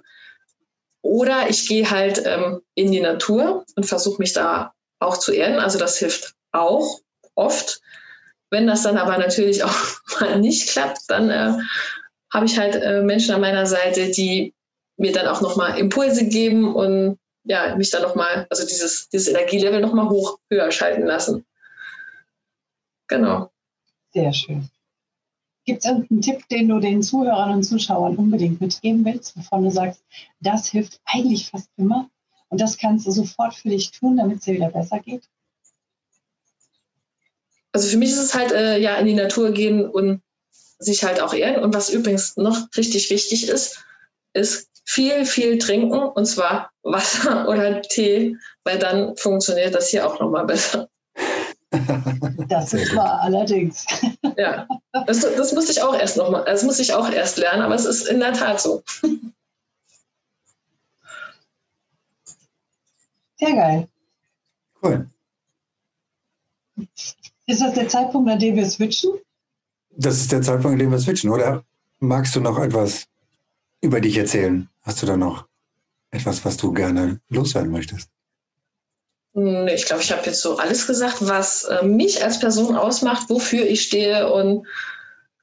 Oder 1.01 1.49
ich 1.49 1.67
gehe 1.67 1.89
halt 1.89 2.21
ähm, 2.25 2.61
in 2.73 2.91
die 2.91 3.01
Natur 3.01 3.65
und 3.75 3.85
versuche 3.85 4.19
mich 4.19 4.33
da 4.33 4.73
auch 4.99 5.17
zu 5.17 5.31
erden. 5.31 5.59
Also 5.59 5.77
das 5.77 5.99
hilft 5.99 6.33
auch 6.51 6.99
oft. 7.35 7.81
Wenn 8.49 8.65
das 8.65 8.81
dann 8.81 8.97
aber 8.97 9.17
natürlich 9.19 9.63
auch 9.63 9.75
mal 10.19 10.39
nicht 10.39 10.69
klappt, 10.69 11.01
dann 11.07 11.29
äh, 11.29 11.53
habe 12.33 12.45
ich 12.45 12.57
halt 12.57 12.75
äh, 12.75 13.01
Menschen 13.01 13.33
an 13.33 13.41
meiner 13.41 13.65
Seite, 13.65 14.11
die 14.11 14.53
mir 14.97 15.11
dann 15.11 15.27
auch 15.27 15.41
nochmal 15.41 15.79
Impulse 15.79 16.27
geben 16.27 16.75
und 16.75 17.17
ja, 17.43 17.75
mich 17.75 17.89
dann 17.89 18.03
nochmal, 18.03 18.45
also 18.49 18.65
dieses, 18.67 19.09
dieses 19.09 19.29
Energielevel 19.29 19.81
nochmal 19.81 20.09
hoch, 20.09 20.39
höher 20.49 20.71
schalten 20.71 21.05
lassen. 21.05 21.45
Genau. 23.07 23.49
Sehr 24.13 24.33
schön. 24.33 24.69
Gibt 25.65 25.79
es 25.79 25.85
irgendeinen 25.85 26.21
Tipp, 26.21 26.47
den 26.49 26.67
du 26.67 26.79
den 26.79 27.01
Zuhörern 27.01 27.51
und 27.51 27.63
Zuschauern 27.63 28.15
unbedingt 28.17 28.59
mitgeben 28.59 29.05
willst, 29.05 29.37
wovon 29.37 29.63
du 29.63 29.71
sagst, 29.71 30.03
das 30.39 30.67
hilft 30.67 30.99
eigentlich 31.05 31.49
fast 31.49 31.69
immer 31.77 32.09
und 32.49 32.59
das 32.59 32.77
kannst 32.77 33.07
du 33.07 33.11
sofort 33.11 33.55
für 33.55 33.69
dich 33.69 33.91
tun, 33.91 34.17
damit 34.17 34.39
es 34.39 34.45
dir 34.45 34.55
wieder 34.55 34.69
besser 34.69 34.99
geht? 34.99 35.23
Also 37.71 37.87
für 37.87 37.97
mich 37.97 38.09
ist 38.09 38.17
es 38.17 38.33
halt, 38.33 38.51
äh, 38.51 38.79
ja, 38.79 38.95
in 38.95 39.05
die 39.05 39.13
Natur 39.13 39.51
gehen 39.51 39.87
und 39.87 40.21
sich 40.79 41.03
halt 41.03 41.21
auch 41.21 41.33
ehren. 41.33 41.63
Und 41.63 41.73
was 41.73 41.89
übrigens 41.89 42.37
noch 42.37 42.67
richtig 42.75 43.09
wichtig 43.09 43.47
ist, 43.47 43.83
ist 44.33 44.69
viel, 44.85 45.25
viel 45.25 45.59
trinken 45.59 45.99
und 45.99 46.25
zwar 46.25 46.71
Wasser 46.83 47.47
oder 47.49 47.81
Tee, 47.81 48.37
weil 48.63 48.79
dann 48.79 49.15
funktioniert 49.17 49.75
das 49.75 49.89
hier 49.89 50.07
auch 50.07 50.19
nochmal 50.19 50.45
besser. 50.45 50.89
Das 52.47 52.73
ist 52.73 52.95
wahr, 52.95 53.19
allerdings. 53.21 53.85
Ja, 54.37 54.67
das, 55.05 55.19
das 55.19 55.53
musste 55.53 55.71
ich 55.71 55.81
auch 55.81 55.93
erst 55.93 56.17
nochmal, 56.17 56.43
das 56.45 56.63
muss 56.63 56.79
ich 56.79 56.93
auch 56.93 57.11
erst 57.11 57.37
lernen, 57.37 57.61
aber 57.61 57.75
es 57.75 57.85
ist 57.85 58.07
in 58.07 58.19
der 58.19 58.33
Tat 58.33 58.59
so. 58.59 58.81
Sehr 63.37 63.53
geil. 63.53 63.87
Cool. 64.81 65.07
Ist 67.45 67.61
das 67.61 67.73
der 67.73 67.87
Zeitpunkt, 67.87 68.29
an 68.31 68.39
dem 68.39 68.55
wir 68.55 68.67
switchen? 68.67 69.19
Das 70.01 70.15
ist 70.15 70.31
der 70.31 70.41
Zeitpunkt, 70.41 70.75
an 70.75 70.79
dem 70.79 70.91
wir 70.91 70.99
switchen, 70.99 71.29
oder? 71.29 71.65
Magst 71.99 72.33
du 72.33 72.39
noch 72.39 72.57
etwas 72.57 73.07
über 73.81 73.99
dich 73.99 74.15
erzählen? 74.15 74.69
Hast 74.81 75.01
du 75.01 75.05
da 75.05 75.17
noch 75.17 75.45
etwas, 76.11 76.45
was 76.45 76.55
du 76.55 76.71
gerne 76.71 77.19
loswerden 77.27 77.69
möchtest? 77.69 78.09
Ich 79.33 79.85
glaube, 79.85 80.01
ich 80.01 80.11
habe 80.13 80.25
jetzt 80.25 80.41
so 80.41 80.57
alles 80.57 80.87
gesagt, 80.87 81.17
was 81.19 81.65
äh, 81.65 81.83
mich 81.83 82.23
als 82.23 82.39
Person 82.39 82.77
ausmacht, 82.77 83.29
wofür 83.29 83.65
ich 83.65 83.81
stehe 83.81 84.31
und 84.31 84.65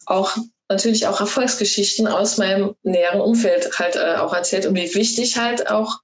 auch 0.07 0.35
natürlich 0.71 1.07
auch 1.07 1.21
Erfolgsgeschichten 1.21 2.07
aus 2.07 2.39
meinem 2.39 2.75
näheren 2.83 3.21
Umfeld 3.21 3.79
halt 3.79 3.97
äh, 3.97 4.17
auch 4.17 4.33
erzählt 4.33 4.65
und 4.65 4.75
wie 4.75 4.95
wichtig 4.95 5.37
halt 5.37 5.71
auch 5.71 6.01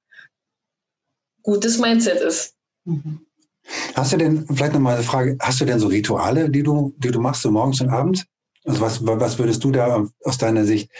gutes 1.43 1.79
Mindset 1.79 2.21
ist. 2.21 2.55
Mhm. 2.85 3.27
Hast 3.95 4.13
du 4.13 4.19
denn, 4.19 4.47
vielleicht 4.47 4.75
nochmal 4.75 4.97
eine 4.97 5.05
Frage, 5.05 5.39
hast 5.41 5.61
du 5.61 5.65
denn 5.65 5.79
so 5.79 5.87
Rituale, 5.87 6.51
die 6.51 6.63
du, 6.63 6.93
die 6.99 7.11
du 7.11 7.19
machst, 7.19 7.43
so 7.43 7.51
morgens 7.51 7.81
und 7.81 7.89
abends? 7.89 8.25
Also 8.65 8.81
was, 8.81 9.05
was 9.05 9.39
würdest 9.39 9.65
du 9.65 9.73
da 9.73 10.07
aus 10.25 10.39
deiner 10.39 10.65
Sicht 10.65 10.91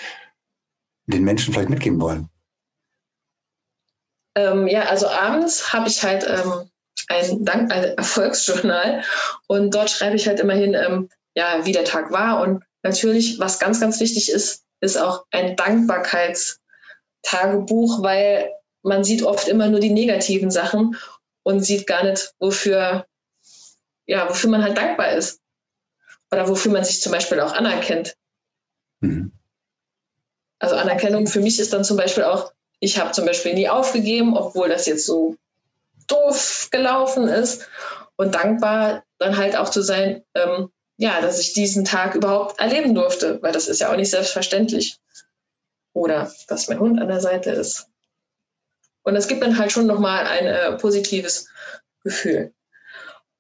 den 1.07 1.25
Menschen 1.25 1.53
vielleicht 1.53 1.71
mitgeben 1.71 2.01
wollen? 2.01 2.29
Ähm, 4.35 4.67
ja, 4.67 4.85
also 4.85 5.09
abends 5.09 5.73
habe 5.73 5.89
ich 5.89 6.03
halt 6.03 6.27
ähm, 6.29 6.71
ein, 7.09 7.45
Dank, 7.45 7.73
ein 7.73 7.97
Erfolgsjournal 7.97 9.03
und 9.47 9.75
dort 9.75 9.91
schreibe 9.91 10.17
ich 10.17 10.27
halt 10.27 10.41
immerhin, 10.41 10.75
ähm, 10.75 11.09
ja, 11.35 11.65
wie 11.65 11.73
der 11.73 11.85
Tag 11.85 12.11
war. 12.11 12.43
Und 12.43 12.65
natürlich, 12.83 13.39
was 13.39 13.59
ganz, 13.59 13.81
ganz 13.81 14.01
wichtig 14.01 14.31
ist, 14.31 14.65
ist 14.81 14.97
auch 14.97 15.27
ein 15.31 15.57
Dankbarkeitstagebuch, 15.57 18.03
weil 18.03 18.51
man 18.83 19.05
sieht 19.05 19.23
oft 19.23 19.49
immer 19.49 19.69
nur 19.69 19.81
die 19.81 19.93
negativen 19.93 20.51
Sachen 20.51 20.97
und 21.45 21.61
sieht 21.61 21.87
gar 21.87 22.05
nicht, 22.05 22.35
wofür, 22.39 23.07
ja, 24.07 24.29
wofür 24.29 24.51
man 24.51 24.63
halt 24.63 24.77
dankbar 24.77 25.13
ist. 25.13 25.41
Oder 26.33 26.49
wofür 26.49 26.73
man 26.73 26.85
sich 26.85 27.03
zum 27.03 27.13
Beispiel 27.13 27.41
auch 27.41 27.53
anerkennt. 27.53 28.17
Mhm. 29.01 29.33
Also 30.59 30.77
Anerkennung 30.77 31.27
für 31.27 31.41
mich 31.41 31.61
ist 31.61 31.73
dann 31.73 31.85
zum 31.85 31.97
Beispiel 31.97 32.25
auch, 32.25 32.53
ich 32.81 32.99
habe 32.99 33.13
zum 33.13 33.27
Beispiel 33.27 33.55
nie 33.55 33.69
aufgegeben, 33.69 34.37
obwohl 34.37 34.69
das 34.69 34.87
jetzt 34.87 35.05
so 35.07 35.37
doof 36.07 36.69
gelaufen 36.71 37.29
ist. 37.29 37.69
Und 38.17 38.35
dankbar 38.35 39.05
dann 39.19 39.37
halt 39.37 39.57
auch 39.57 39.71
zu 39.71 39.83
sein, 39.83 40.23
ähm, 40.35 40.71
ja, 40.97 41.21
dass 41.21 41.41
ich 41.41 41.55
diesen 41.55 41.85
Tag 41.85 42.15
überhaupt 42.15 42.61
erleben 42.61 42.95
durfte, 42.95 43.43
weil 43.43 43.53
das 43.53 43.69
ist 43.69 43.81
ja 43.81 43.91
auch 43.91 43.97
nicht 43.97 44.11
selbstverständlich. 44.11 44.99
Oder 45.93 46.33
dass 46.49 46.69
mein 46.69 46.79
Hund 46.79 47.01
an 47.01 47.09
der 47.09 47.21
Seite 47.21 47.51
ist. 47.51 47.89
Und 49.03 49.15
das 49.15 49.29
gibt 49.29 49.43
dann 49.43 49.59
halt 49.59 49.73
schon 49.73 49.87
nochmal 49.87 50.27
ein 50.27 50.47
äh, 50.47 50.73
positives 50.79 51.49
Gefühl. 52.05 52.55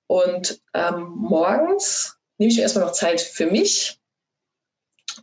Und 0.08 0.60
ähm, 0.74 1.12
morgens 1.16 2.18
nehme 2.42 2.50
ich 2.50 2.56
mir 2.56 2.64
erstmal 2.64 2.86
noch 2.86 2.92
Zeit 2.92 3.20
für 3.20 3.46
mich. 3.46 4.00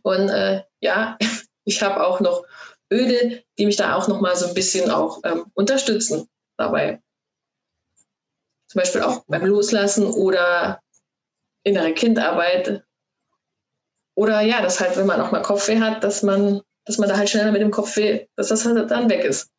Und 0.02 0.30
äh, 0.30 0.62
ja, 0.80 1.18
ich 1.64 1.82
habe 1.82 2.06
auch 2.06 2.20
noch 2.20 2.44
Öle, 2.90 3.44
die 3.58 3.66
mich 3.66 3.76
da 3.76 3.94
auch 3.94 4.08
nochmal 4.08 4.34
so 4.36 4.46
ein 4.46 4.54
bisschen 4.54 4.90
auch 4.90 5.20
ähm, 5.24 5.44
unterstützen 5.54 6.28
dabei. 6.56 7.00
Zum 8.68 8.80
Beispiel 8.80 9.02
auch 9.02 9.24
beim 9.26 9.44
Loslassen 9.44 10.06
oder 10.06 10.80
innere 11.62 11.92
Kindarbeit. 11.92 12.84
Oder 14.14 14.40
ja, 14.40 14.62
dass 14.62 14.80
halt, 14.80 14.96
wenn 14.96 15.06
man 15.06 15.20
auch 15.20 15.30
mal 15.30 15.42
Kopfweh 15.42 15.80
hat, 15.80 16.02
dass 16.02 16.22
man, 16.22 16.62
dass 16.84 16.98
man 16.98 17.08
da 17.08 17.16
halt 17.16 17.28
schneller 17.28 17.52
mit 17.52 17.60
dem 17.60 17.70
Kopfweh, 17.70 18.26
dass 18.36 18.48
das 18.48 18.64
halt 18.64 18.90
dann 18.90 19.10
weg 19.10 19.24
ist 19.24 19.50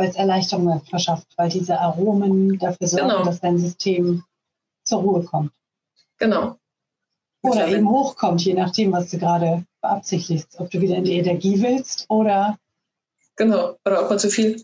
weil 0.00 0.08
es 0.08 0.16
Erleichterung 0.16 0.82
verschafft, 0.86 1.26
weil 1.36 1.50
diese 1.50 1.78
Aromen 1.78 2.58
dafür 2.58 2.86
sorgen, 2.86 3.08
genau. 3.08 3.22
dass 3.22 3.40
dein 3.40 3.58
System 3.58 4.24
zur 4.90 5.00
Ruhe 5.00 5.24
kommt. 5.24 5.52
Genau. 6.18 6.56
Oder 7.42 7.68
eben 7.68 7.88
hochkommt, 7.88 8.42
je 8.42 8.52
nachdem, 8.52 8.92
was 8.92 9.10
du 9.10 9.18
gerade 9.18 9.64
beabsichtigst. 9.80 10.56
Ob 10.58 10.70
du 10.70 10.80
wieder 10.80 10.96
in 10.96 11.04
die 11.04 11.16
Energie 11.16 11.62
willst 11.62 12.04
oder. 12.08 12.58
Genau, 13.36 13.78
oder 13.86 14.02
ob 14.02 14.10
man 14.10 14.18
zu 14.18 14.28
viel 14.28 14.62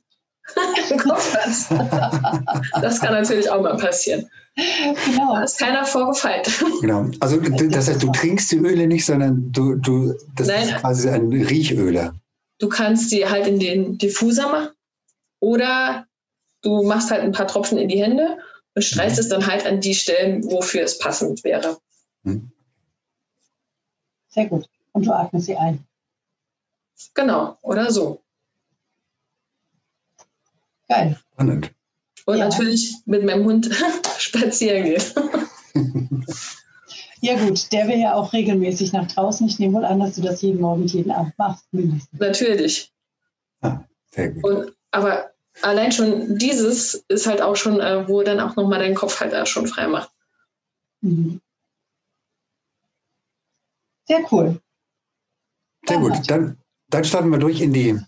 im 0.91 0.99
Kopf 0.99 1.35
hat. 1.35 2.83
das 2.83 3.01
kann 3.01 3.15
natürlich 3.15 3.51
auch 3.51 3.63
mal 3.63 3.77
passieren. 3.77 4.29
Genau. 4.55 5.35
Da 5.35 5.45
ist 5.45 5.59
keiner 5.59 5.85
vorgefeilt. 5.85 6.51
Genau. 6.81 7.07
Also 7.21 7.39
das 7.39 7.89
heißt, 7.89 8.03
du 8.03 8.13
trinkst 8.13 8.53
die 8.53 8.59
Öle 8.59 8.87
nicht, 8.87 9.07
sondern 9.07 9.51
du, 9.53 9.77
du 9.77 10.15
das 10.35 10.49
Nein. 10.49 10.69
ist 10.69 10.77
quasi 10.77 11.09
ein 11.09 11.33
Riechöle. 11.33 12.15
Du 12.59 12.69
kannst 12.69 13.13
die 13.13 13.27
halt 13.27 13.47
in 13.47 13.59
den 13.59 13.99
Diffuser 13.99 14.51
machen 14.51 14.71
oder 15.41 16.07
du 16.63 16.83
machst 16.83 17.11
halt 17.11 17.23
ein 17.23 17.33
paar 17.33 17.47
Tropfen 17.47 17.79
in 17.79 17.89
die 17.89 18.03
Hände 18.03 18.39
und 18.77 18.83
streichst 18.83 19.17
mhm. 19.17 19.23
es 19.23 19.29
dann 19.31 19.47
halt 19.47 19.67
an 19.67 19.81
die 19.81 19.95
Stellen, 19.95 20.45
wofür 20.45 20.83
es 20.83 20.99
passend 20.99 21.43
wäre. 21.43 21.79
Mhm. 22.23 22.53
Sehr 24.29 24.47
gut. 24.47 24.69
Und 24.93 25.07
du 25.07 25.13
atmest 25.13 25.47
sie 25.47 25.57
ein. 25.57 25.85
Genau, 27.15 27.57
oder 27.63 27.91
so. 27.91 28.23
Geil. 30.89 31.19
Spannend. 31.33 31.73
Und 32.27 32.39
ja. 32.39 32.49
natürlich 32.49 32.95
mit 33.07 33.25
meinem 33.25 33.45
Hund 33.45 33.71
spazieren 34.19 34.85
gehen. 34.85 35.03
Ja 37.23 37.35
gut, 37.35 37.73
der 37.73 37.89
will 37.89 37.99
ja 37.99 38.15
auch 38.15 38.35
regelmäßig 38.35 38.93
nach 38.93 39.11
draußen. 39.11 39.49
Ich 39.49 39.59
nehme 39.59 39.73
wohl 39.73 39.87
an, 39.87 39.99
dass 39.99 40.15
du 40.15 40.23
das 40.23 40.43
jeden 40.43 40.61
Morgen, 40.61 40.87
jeden 40.87 41.11
Abend 41.11 41.37
machst, 41.39 41.65
mindestens. 41.73 42.21
Natürlich. 42.21 42.93
Ah, 43.63 43.81
sehr 44.11 44.33
gut. 44.33 44.45
Und, 44.45 44.77
aber 44.91 45.31
allein 45.63 45.93
schon 45.93 46.39
dieses 46.39 47.05
ist 47.09 47.27
halt 47.27 47.41
auch 47.43 47.57
schon, 47.57 47.81
äh, 47.81 48.09
wo 48.09 48.23
dann 48.23 48.41
auch 48.41 48.57
nochmal 48.57 48.79
deinen 48.79 48.95
Kopf 48.95 49.21
halt 49.21 49.35
auch 49.35 49.47
schon 49.47 49.67
frei 49.67 49.87
macht. 49.87 50.11
Mhm. 51.01 51.41
Sehr 54.09 54.21
cool. 54.31 54.61
Sehr 55.87 55.99
gut. 55.99 56.31
Dann, 56.31 56.59
dann 56.89 57.05
starten 57.05 57.31
wir 57.31 57.39
durch 57.39 57.61
in 57.61 57.73
die 57.73 57.99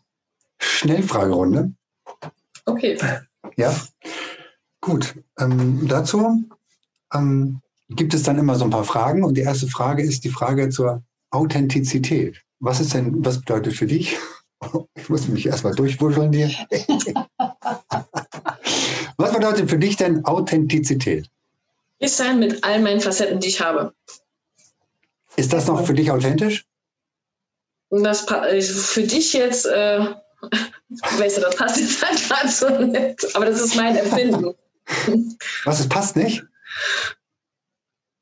Schnellfragerunde. 0.59 1.73
Okay. 2.67 2.99
Ja. 3.57 3.75
Gut. 4.81 5.15
Ähm, 5.39 5.87
dazu 5.89 6.49
ähm, 7.13 7.61
gibt 7.89 8.15
es 8.15 8.23
dann 8.23 8.39
immer 8.39 8.55
so 8.55 8.65
ein 8.65 8.71
paar 8.71 8.85
Fragen 8.85 9.25
und 9.25 9.35
die 9.35 9.43
erste 9.43 9.69
Frage 9.69 10.03
ist 10.03 10.25
die 10.25 10.31
Frage 10.31 10.69
zur 10.71 11.03
Authentizität. 11.31 12.43
Was 12.61 12.81
ist 12.81 12.95
denn, 12.95 13.25
was 13.25 13.41
bedeutet 13.41 13.75
für 13.75 13.87
dich? 13.87 14.17
Ich 14.97 15.09
muss 15.09 15.29
mich 15.29 15.47
erstmal 15.47 15.73
durchwurscheln 15.73 16.33
hier. 16.33 16.51
was 19.17 19.33
bedeutet 19.33 19.71
für 19.71 19.79
dich 19.79 19.97
denn 19.97 20.25
Authentizität? 20.25 21.29
Ich 21.99 22.13
sein 22.13 22.39
mit 22.39 22.63
all 22.65 22.81
meinen 22.81 23.01
Facetten, 23.01 23.41
die 23.41 23.49
ich 23.49 23.61
habe. 23.61 23.93
Ist 25.37 25.53
das 25.53 25.67
noch 25.67 25.85
für 25.85 25.95
dich 25.95 26.11
authentisch? 26.11 26.65
Das 27.91 28.29
äh, 28.31 28.61
für 28.61 29.03
dich 29.03 29.33
jetzt, 29.33 29.67
äh, 29.67 30.01
weißt 31.19 31.39
du, 31.39 31.41
das 31.41 31.57
passt 31.57 31.81
jetzt 31.81 32.05
halt 32.05 32.21
dazu 32.31 32.71
nicht. 32.85 33.35
Aber 33.35 33.47
das 33.47 33.61
ist 33.61 33.77
mein 33.77 33.97
Empfinden. 33.97 34.55
Was, 35.65 35.81
es 35.81 35.89
passt 35.89 36.17
nicht? 36.17 36.43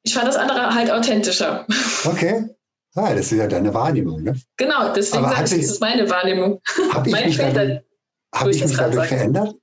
Ich 0.02 0.14
fand 0.14 0.28
das 0.28 0.36
andere 0.36 0.74
halt 0.74 0.90
authentischer. 0.90 1.66
Okay. 2.04 2.48
Ja, 2.94 3.14
das 3.14 3.30
ist 3.30 3.38
ja 3.38 3.46
deine 3.46 3.74
Wahrnehmung, 3.74 4.22
ne? 4.22 4.40
Genau, 4.56 4.92
deswegen 4.94 5.24
sage 5.24 5.44
ich, 5.44 5.50
das 5.50 5.72
ist 5.72 5.80
meine 5.80 6.08
Wahrnehmung. 6.08 6.62
Habe 6.92 7.10
ich, 7.10 7.24
mich 7.26 7.36
dadurch, 7.36 7.80
hab 8.34 8.48
ich 8.48 8.64
mich 8.64 8.76
dadurch 8.76 9.08
verändert? 9.08 9.54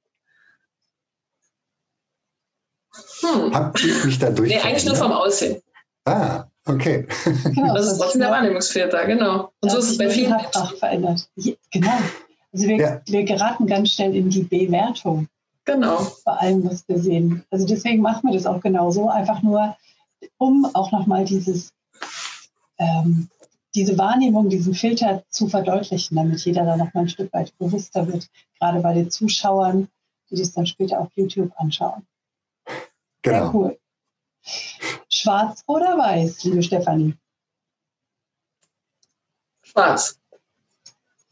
Hm. 3.22 3.54
Habe 3.54 3.80
ich 3.80 4.06
mich 4.06 4.20
dadurch 4.20 4.50
Nee, 4.50 4.60
eigentlich 4.60 4.86
nur 4.86 4.96
vom 4.96 5.12
Aussehen. 5.12 5.62
Ah, 6.06 6.46
okay. 6.66 7.08
Genau, 7.44 7.74
das 7.76 7.92
ist 7.92 7.98
trotzdem 7.98 8.22
der 8.22 8.32
Wahrnehmungsfilter, 8.32 9.06
genau. 9.06 9.52
Und 9.62 9.72
so 9.72 9.78
ist 9.78 9.92
es 9.92 9.98
bei 9.98 10.10
vielen 10.10 10.32
Menschen. 10.32 10.78
verändert. 10.78 11.30
Genau. 11.72 11.98
Also 12.52 12.68
wir, 12.68 12.78
ja. 12.78 13.02
wir 13.06 13.24
geraten 13.24 13.66
ganz 13.66 13.92
schnell 13.92 14.16
in 14.16 14.30
die 14.30 14.44
Bewertung. 14.44 15.28
Genau. 15.66 16.06
Bei 16.26 16.34
allem, 16.34 16.70
was 16.70 16.88
wir 16.88 17.00
sehen. 17.00 17.44
Also 17.50 17.66
deswegen 17.66 18.02
machen 18.02 18.30
wir 18.30 18.34
das 18.34 18.46
auch 18.46 18.62
genauso. 18.62 19.10
Einfach 19.10 19.42
nur, 19.42 19.76
um 20.38 20.70
auch 20.74 20.92
nochmal 20.92 21.26
dieses, 21.26 21.72
ähm, 22.78 23.30
diese 23.76 23.98
Wahrnehmung, 23.98 24.50
diesen 24.50 24.74
Filter 24.76 25.24
zu 25.30 25.48
verdeutlichen, 25.48 26.16
damit 26.16 26.46
jeder 26.46 26.66
da 26.66 26.78
nochmal 26.78 27.06
ein 27.06 27.10
Stück 27.10 27.34
weit 27.34 27.58
bewusster 27.58 28.08
wird. 28.08 28.30
Gerade 28.60 28.80
bei 28.82 28.94
den 28.94 29.10
Zuschauern, 29.10 29.88
die 30.30 30.36
das 30.36 30.54
dann 30.54 30.68
später 30.68 31.00
auf 31.00 31.10
YouTube 31.16 31.52
anschauen. 31.58 32.06
Genau. 33.22 33.38
Sehr 33.38 33.54
cool. 33.54 33.80
Schwarz 35.10 35.64
oder 35.68 35.98
weiß, 35.98 36.44
liebe 36.44 36.62
Stefanie? 36.62 37.16
Schwarz. 39.62 40.20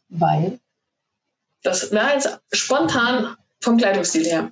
Weil? 0.10 0.60
Das 1.63 1.91
wäre 1.91 2.13
jetzt 2.13 2.39
spontan 2.51 3.36
vom 3.60 3.77
Kleidungsstil 3.77 4.25
her. 4.25 4.51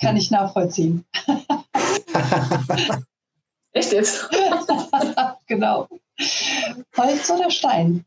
Kann 0.00 0.16
ich 0.16 0.30
nachvollziehen. 0.30 1.04
Echt 3.72 3.92
jetzt? 3.92 4.28
genau. 5.50 5.88
Holz 6.96 7.28
oder 7.30 7.50
Stein? 7.50 8.06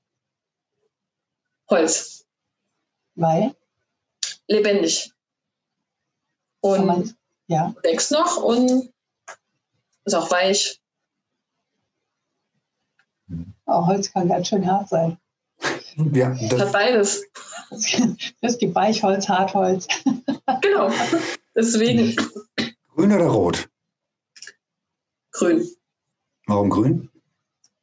Holz. 1.69 2.25
Weil? 3.15 3.55
Lebendig. 4.47 5.11
Und 6.61 7.15
ja. 7.47 7.75
wächst 7.83 8.11
noch 8.11 8.37
und 8.37 8.91
ist 10.05 10.13
auch 10.13 10.31
weich. 10.31 10.81
Oh, 13.65 13.87
Holz 13.87 14.11
kann 14.11 14.29
ganz 14.29 14.47
schön 14.47 14.65
hart 14.65 14.89
sein. 14.89 15.17
Ja, 16.13 16.35
das 16.49 16.59
hat 16.59 16.71
beides. 16.71 17.23
Es 18.41 18.57
gibt 18.57 18.75
Weichholz, 18.75 19.27
Hartholz. 19.27 19.87
Genau. 20.61 20.91
Deswegen. 21.55 22.15
Grün 22.95 23.11
oder 23.11 23.27
rot? 23.27 23.69
Grün. 25.31 25.67
Warum 26.47 26.69
grün? 26.69 27.12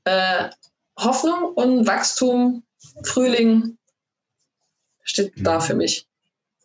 Äh, 0.05 0.51
Hoffnung 0.99 1.55
und 1.55 1.87
Wachstum, 1.87 2.63
Frühling 3.05 3.79
steht 5.03 5.37
mhm. 5.37 5.45
da 5.45 5.61
für 5.61 5.75
mich. 5.75 6.07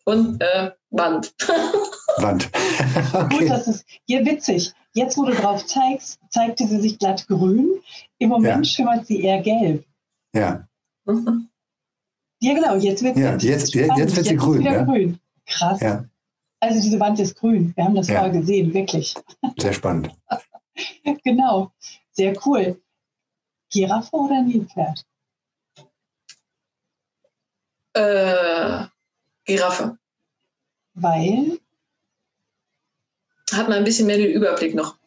Und 0.06 0.42
äh, 0.42 0.72
Wand. 0.92 1.34
Wand. 2.18 2.50
okay. 3.14 3.38
Gut, 3.38 3.50
das 3.50 3.68
ist 3.68 3.86
hier 4.06 4.26
witzig. 4.26 4.74
Jetzt, 4.94 5.18
wo 5.18 5.26
du 5.26 5.34
drauf 5.34 5.66
zeigst, 5.66 6.20
zeigte 6.30 6.68
sie 6.68 6.80
sich 6.80 7.00
glatt 7.00 7.28
grün. 7.28 7.82
Im 8.18 8.30
Moment 8.30 8.66
ja. 8.66 8.72
schimmert 8.72 9.08
sie 9.08 9.22
eher 9.22 9.42
gelb. 9.42 9.86
Ja. 10.34 10.68
Mhm. 11.06 11.50
Ja, 12.42 12.54
genau, 12.54 12.76
jetzt 12.76 13.02
wird 13.02 13.18
ja, 13.18 13.40
sie 13.40 13.48
jetzt, 13.48 13.74
jetzt, 13.74 13.98
jetzt 13.98 14.16
wird 14.18 14.26
sie 14.28 14.36
grün. 14.36 14.62
Ja? 14.62 14.84
grün. 14.84 15.18
Krass. 15.48 15.80
Ja. 15.80 16.04
Also 16.60 16.82
diese 16.82 17.00
Wand 17.00 17.18
ist 17.20 17.36
grün. 17.38 17.72
Wir 17.76 17.86
haben 17.86 17.96
das 17.96 18.10
ja. 18.10 18.16
vorher 18.16 18.40
gesehen, 18.40 18.74
wirklich. 18.74 19.16
Sehr 19.58 19.74
spannend. 19.74 20.12
genau. 21.24 21.72
Sehr 22.12 22.36
cool. 22.46 22.80
Giraffe 23.70 24.16
oder 24.16 24.42
Nilpferd? 24.42 25.06
Äh, 27.94 28.86
Giraffe. 29.46 29.98
Weil? 30.94 31.60
Hat 33.52 33.70
man 33.70 33.80
ein 33.80 33.84
bisschen 33.84 34.08
mehr 34.08 34.18
den 34.18 34.32
Überblick 34.32 34.76
noch 34.76 34.98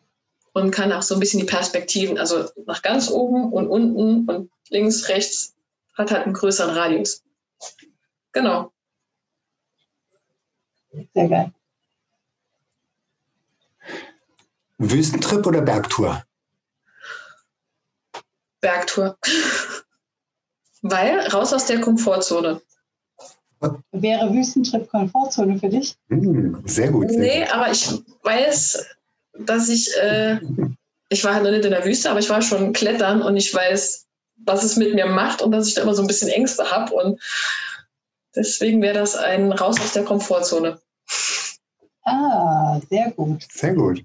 und 0.53 0.71
kann 0.71 0.92
auch 0.92 1.03
so 1.03 1.14
ein 1.14 1.21
bisschen 1.21 1.40
die 1.40 1.47
Perspektiven, 1.47 2.18
also 2.18 2.49
nach 2.66 2.83
ganz 2.83 3.11
oben 3.11 3.53
und 3.53 3.68
unten 3.68 4.29
und 4.29 4.51
links, 4.71 5.09
rechts, 5.09 5.55
hat 5.94 6.11
halt 6.11 6.25
einen 6.25 6.35
größeren 6.35 6.75
Radius. 6.75 7.23
Genau. 8.33 8.73
Sehr 11.14 11.29
geil. 11.29 11.53
Wüstentrip 14.79 15.47
oder 15.47 15.61
Bergtour? 15.61 16.25
Bergtour. 18.61 19.16
Weil 20.83 21.21
raus 21.29 21.53
aus 21.53 21.66
der 21.66 21.81
Komfortzone. 21.81 22.61
Wäre 23.90 24.33
Wüstentrip 24.33 24.88
Komfortzone 24.88 25.59
für 25.59 25.68
dich? 25.68 25.97
Hm, 26.09 26.62
sehr 26.64 26.92
gut. 26.92 27.11
Sehr 27.11 27.18
nee, 27.18 27.40
gut. 27.40 27.55
aber 27.55 27.71
ich 27.73 27.90
weiß, 28.23 28.87
dass 29.40 29.68
ich, 29.68 29.90
äh, 29.97 30.38
ich 31.09 31.25
war 31.25 31.35
halt 31.35 31.44
noch 31.44 31.51
nicht 31.51 31.64
in 31.64 31.73
der 31.73 31.85
Wüste, 31.85 32.11
aber 32.11 32.21
ich 32.21 32.31
war 32.31 32.40
schon 32.40 32.73
klettern 32.73 33.23
und 33.23 33.37
ich 33.37 33.53
weiß, 33.53 34.07
was 34.44 34.62
es 34.62 34.77
mit 34.77 34.94
mir 34.94 35.07
macht 35.07 35.42
und 35.42 35.51
dass 35.51 35.66
ich 35.66 35.75
da 35.75 35.83
immer 35.83 35.94
so 35.94 36.03
ein 36.03 36.07
bisschen 36.07 36.29
Ängste 36.29 36.71
habe. 36.71 36.94
Und 36.94 37.21
deswegen 38.37 38.81
wäre 38.81 38.94
das 38.94 39.16
ein 39.16 39.51
Raus 39.53 39.81
aus 39.81 39.92
der 39.92 40.05
Komfortzone. 40.05 40.81
Ah, 42.05 42.81
sehr 42.88 43.11
gut. 43.11 43.44
Sehr 43.51 43.75
gut. 43.75 44.05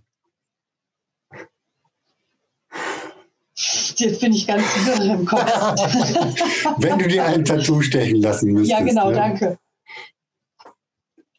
Jetzt 3.95 4.21
bin 4.21 4.34
ich 4.34 4.47
ganz 4.47 4.63
wirr 4.86 5.13
im 5.13 5.25
Kopf. 5.25 5.43
Wenn 6.77 6.99
du 6.99 7.08
dir 7.08 7.25
ein 7.25 7.45
Tattoo 7.45 7.82
stechen 7.82 8.21
lassen 8.21 8.53
müsstest. 8.53 8.79
Ja, 8.79 8.86
genau, 8.86 9.10
ne? 9.10 9.15
danke. 9.15 9.58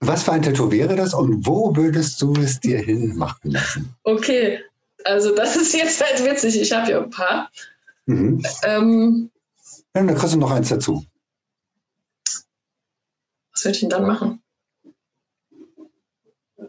Was 0.00 0.22
für 0.22 0.32
ein 0.32 0.42
Tattoo 0.42 0.70
wäre 0.70 0.96
das 0.96 1.14
und 1.14 1.46
wo 1.46 1.74
würdest 1.74 2.20
du 2.20 2.34
es 2.34 2.60
dir 2.60 2.78
hinmachen 2.78 3.52
lassen? 3.52 3.94
Okay, 4.02 4.60
also 5.04 5.34
das 5.34 5.56
ist 5.56 5.74
jetzt 5.74 6.04
halt 6.04 6.24
witzig. 6.24 6.60
Ich 6.60 6.72
habe 6.72 6.90
ja 6.90 7.02
ein 7.02 7.10
paar. 7.10 7.50
Mhm. 8.06 8.42
Ähm, 8.64 9.30
ja, 9.94 10.02
dann 10.02 10.14
kriegst 10.14 10.34
du 10.34 10.38
noch 10.38 10.50
eins 10.50 10.68
dazu. 10.68 11.04
Was 13.52 13.64
würde 13.64 13.74
ich 13.74 13.80
denn 13.80 13.90
dann 13.90 14.06
machen? 14.06 14.42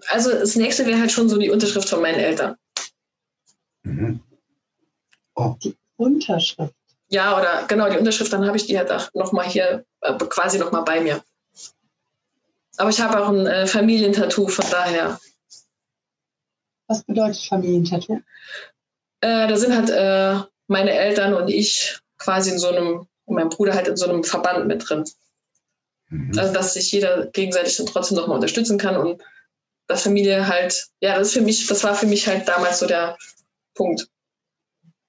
Also 0.08 0.32
das 0.32 0.56
nächste 0.56 0.86
wäre 0.86 1.00
halt 1.00 1.12
schon 1.12 1.30
so 1.30 1.38
die 1.38 1.50
Unterschrift 1.50 1.90
von 1.90 2.02
meinen 2.02 2.20
Eltern. 2.20 2.56
Mhm. 3.84 4.20
Oh. 5.36 5.56
Die 5.64 5.76
Unterschrift. 5.98 6.74
Ja, 7.10 7.38
oder 7.38 7.66
genau, 7.68 7.90
die 7.90 7.98
Unterschrift, 7.98 8.34
dann 8.34 8.46
habe 8.46 8.58
ich 8.58 8.66
die 8.66 8.78
halt 8.78 8.92
auch 8.92 9.14
nochmal 9.14 9.46
hier, 9.46 9.86
äh, 10.02 10.14
quasi 10.18 10.58
nochmal 10.58 10.84
bei 10.84 11.02
mir. 11.02 11.24
Aber 12.78 12.90
ich 12.90 13.00
habe 13.00 13.24
auch 13.24 13.30
ein 13.30 13.46
äh, 13.46 13.68
Familientattoo, 13.68 14.48
von 14.48 14.66
daher. 14.70 15.20
Was 16.88 17.04
bedeutet 17.04 17.46
Familientattoo? 17.46 18.22
Äh, 19.22 19.48
da 19.48 19.56
sind 19.56 19.76
halt 19.76 19.90
äh, 19.90 20.46
meine 20.68 20.92
Eltern 20.92 21.34
und 21.34 21.48
ich 21.48 22.00
quasi 22.18 22.52
in 22.52 22.60
so 22.60 22.70
einem, 22.70 23.08
und 23.26 23.36
mein 23.36 23.50
Bruder 23.50 23.74
halt 23.74 23.88
in 23.88 23.98
so 23.98 24.08
einem 24.08 24.24
Verband 24.24 24.68
mit 24.68 24.88
drin. 24.88 25.06
Mhm. 26.10 26.38
Also, 26.38 26.54
dass 26.54 26.74
sich 26.74 26.92
jeder 26.92 27.28
gegenseitig 27.28 27.78
dann 27.78 27.86
trotzdem 27.86 28.18
nochmal 28.18 28.36
unterstützen 28.36 28.78
kann 28.78 28.98
und 28.98 29.22
dass 29.88 30.04
Familie 30.04 30.48
halt, 30.48 30.88
ja, 31.00 31.18
das 31.18 31.30
ist 31.30 31.34
für 31.34 31.42
mich, 31.42 31.68
das 31.68 31.84
war 31.84 31.96
für 31.96 32.08
mich 32.08 32.28
halt 32.28 32.48
damals 32.48 32.80
so 32.80 32.88
der 32.88 33.18
Punkt. 33.76 34.08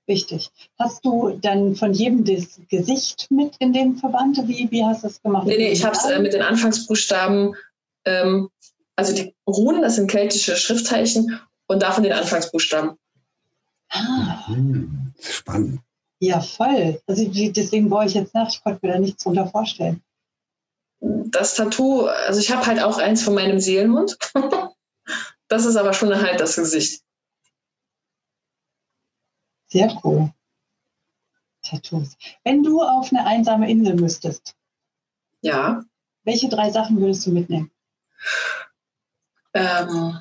Wichtig. 0.07 0.51
Hast 0.79 1.05
du 1.05 1.37
dann 1.41 1.75
von 1.75 1.93
jedem 1.93 2.25
das 2.25 2.61
Gesicht 2.69 3.27
mit 3.31 3.57
in 3.59 3.73
dem 3.73 3.97
Verband? 3.97 4.39
Wie, 4.47 4.71
wie 4.71 4.85
hast 4.85 5.03
du 5.03 5.09
das 5.09 5.21
gemacht? 5.21 5.47
Nee, 5.47 5.57
nee, 5.57 5.73
ich 5.73 5.85
habe 5.85 5.97
es 5.97 6.05
äh, 6.05 6.21
mit 6.21 6.33
den 6.33 6.43
Anfangsbuchstaben, 6.43 7.57
ähm, 8.05 8.49
also 8.95 9.15
die 9.15 9.35
Runen, 9.49 9.83
das 9.83 9.97
sind 9.97 10.09
keltische 10.09 10.57
Schriftzeichen 10.57 11.41
und 11.67 11.83
davon 11.83 12.05
den 12.05 12.13
Anfangsbuchstaben. 12.13 12.97
Ah. 13.91 14.47
Hm, 14.47 15.13
spannend. 15.21 15.81
Ja, 16.21 16.41
voll. 16.41 17.01
Also 17.07 17.29
deswegen 17.29 17.91
brauche 17.91 18.07
ich 18.07 18.15
jetzt 18.15 18.35
nach, 18.35 18.49
ich 18.49 18.63
konnte 18.63 18.87
mir 18.87 18.93
da 18.93 18.99
nichts 18.99 19.23
drunter 19.23 19.49
vorstellen. 19.49 20.03
Das 21.01 21.55
Tattoo, 21.55 22.07
also 22.07 22.41
ich 22.41 22.51
habe 22.51 22.65
halt 22.67 22.83
auch 22.83 22.99
eins 22.99 23.23
von 23.23 23.35
meinem 23.35 23.61
Seelenhund. 23.61 24.17
das 25.49 25.67
ist 25.67 25.77
aber 25.77 25.93
schon 25.93 26.15
halt 26.15 26.41
das 26.41 26.57
Gesicht. 26.57 27.03
Sehr 29.69 30.01
cool. 30.05 30.33
Tattoos. 31.63 32.17
Wenn 32.45 32.63
du 32.63 32.83
auf 32.83 33.11
eine 33.11 33.27
einsame 33.27 33.69
Insel 33.69 33.97
müsstest, 33.97 34.55
ja. 35.41 35.85
welche 36.25 36.49
drei 36.49 36.71
Sachen 36.71 37.01
würdest 37.01 37.27
du 37.27 37.33
mitnehmen? 37.33 37.71
Ähm, 39.55 40.21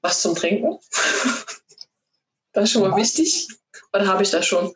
was 0.00 0.22
zum 0.22 0.34
Trinken. 0.34 0.78
das 2.52 2.64
ist 2.64 2.70
schon 2.70 2.82
mal 2.82 2.96
wichtig. 2.96 3.48
Oder 3.92 4.06
habe 4.06 4.22
ich 4.22 4.30
das 4.30 4.46
schon? 4.46 4.74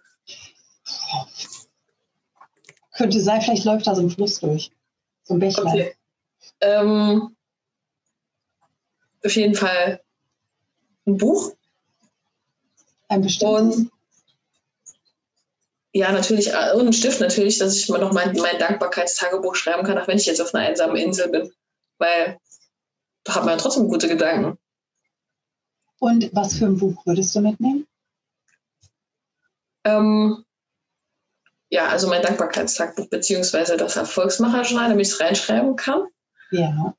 Könnte 2.94 3.20
sein, 3.20 3.40
vielleicht 3.40 3.64
läuft 3.64 3.86
da 3.86 3.94
so 3.94 4.02
ein 4.02 4.10
Fluss 4.10 4.40
durch. 4.40 4.70
So 5.22 5.34
ein 5.34 5.40
Bächlein. 5.40 5.66
Okay. 5.66 5.94
Ähm, 6.60 7.36
auf 9.24 9.36
jeden 9.36 9.54
Fall 9.54 10.02
ein 11.06 11.16
Buch. 11.16 11.52
Ein 13.10 13.22
bestimmtes? 13.22 13.76
Und 13.76 13.90
ja, 15.92 16.12
natürlich, 16.12 16.52
äh, 16.52 16.72
und 16.74 16.86
ein 16.86 16.92
Stift 16.92 17.20
natürlich, 17.20 17.58
dass 17.58 17.76
ich 17.76 17.88
mal 17.88 17.98
noch 17.98 18.12
mein, 18.12 18.32
mein 18.36 18.58
Dankbarkeitstagebuch 18.58 19.56
schreiben 19.56 19.84
kann, 19.84 19.98
auch 19.98 20.06
wenn 20.06 20.18
ich 20.18 20.26
jetzt 20.26 20.40
auf 20.40 20.54
einer 20.54 20.66
einsamen 20.66 20.96
Insel 20.96 21.28
bin. 21.28 21.52
Weil 21.98 22.38
da 23.24 23.34
hat 23.34 23.44
man 23.44 23.54
ja 23.54 23.56
trotzdem 23.56 23.88
gute 23.88 24.08
Gedanken. 24.08 24.56
Und 25.98 26.30
was 26.32 26.54
für 26.54 26.66
ein 26.66 26.78
Buch 26.78 27.04
würdest 27.04 27.34
du 27.34 27.40
mitnehmen? 27.40 27.86
Ähm, 29.84 30.44
ja, 31.68 31.88
also 31.88 32.08
mein 32.08 32.22
Dankbarkeitstagebuch 32.22 33.08
beziehungsweise 33.08 33.76
das 33.76 33.96
Erfolgsmacherjournal, 33.96 34.90
damit 34.90 35.06
ich 35.06 35.12
es 35.12 35.20
reinschreiben 35.20 35.74
kann. 35.74 36.06
Ja. 36.52 36.94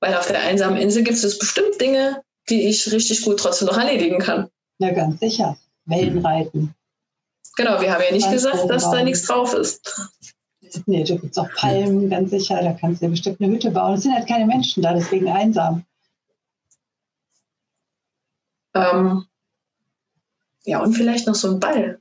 Weil 0.00 0.14
auf 0.16 0.26
der 0.26 0.40
einsamen 0.40 0.78
Insel 0.78 1.04
gibt 1.04 1.16
es 1.16 1.38
bestimmt 1.38 1.80
Dinge, 1.80 2.22
die 2.50 2.68
ich 2.68 2.90
richtig 2.92 3.22
gut 3.22 3.38
trotzdem 3.38 3.68
noch 3.68 3.78
erledigen 3.78 4.18
kann. 4.18 4.50
Ja, 4.78 4.92
ganz 4.92 5.20
sicher. 5.20 5.56
Wellenreiten. 5.86 6.74
Genau, 7.56 7.80
wir 7.80 7.92
haben 7.92 8.02
ja 8.06 8.12
nicht 8.12 8.30
gesagt, 8.30 8.68
dass 8.68 8.90
da 8.90 9.02
nichts 9.02 9.26
drauf 9.26 9.54
ist. 9.54 10.12
Nee, 10.84 11.04
da 11.04 11.14
gibt 11.14 11.32
es 11.32 11.38
auch 11.38 11.50
Palmen, 11.54 12.10
ganz 12.10 12.30
sicher. 12.30 12.60
Da 12.62 12.72
kannst 12.72 13.00
du 13.00 13.06
dir 13.06 13.10
bestimmt 13.10 13.40
eine 13.40 13.52
Hütte 13.52 13.70
bauen. 13.70 13.94
Es 13.94 14.02
sind 14.02 14.14
halt 14.14 14.28
keine 14.28 14.46
Menschen 14.46 14.82
da, 14.82 14.92
deswegen 14.92 15.28
einsam. 15.28 15.84
Ähm, 18.74 19.24
ja, 20.64 20.80
und 20.80 20.92
vielleicht 20.92 21.26
noch 21.26 21.34
so 21.34 21.52
ein 21.52 21.60
Ball. 21.60 21.98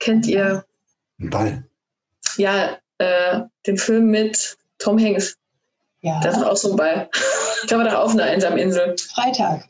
Kennt 0.00 0.26
ihr? 0.26 0.64
Ein 1.20 1.30
Ball. 1.30 1.64
Ja, 2.36 2.78
äh, 2.98 3.42
den 3.66 3.78
Film 3.78 4.10
mit 4.10 4.58
Tom 4.78 4.98
Hanks. 4.98 5.38
Ja. 6.00 6.18
Der 6.20 6.34
hat 6.34 6.44
auch 6.44 6.56
so 6.56 6.68
einen 6.68 6.76
Ball. 6.76 7.10
Der 7.70 7.78
war 7.78 7.84
doch 7.84 7.94
auf 7.94 8.12
einer 8.12 8.24
einsamen 8.24 8.58
Insel. 8.58 8.96
Freitag. 8.98 9.68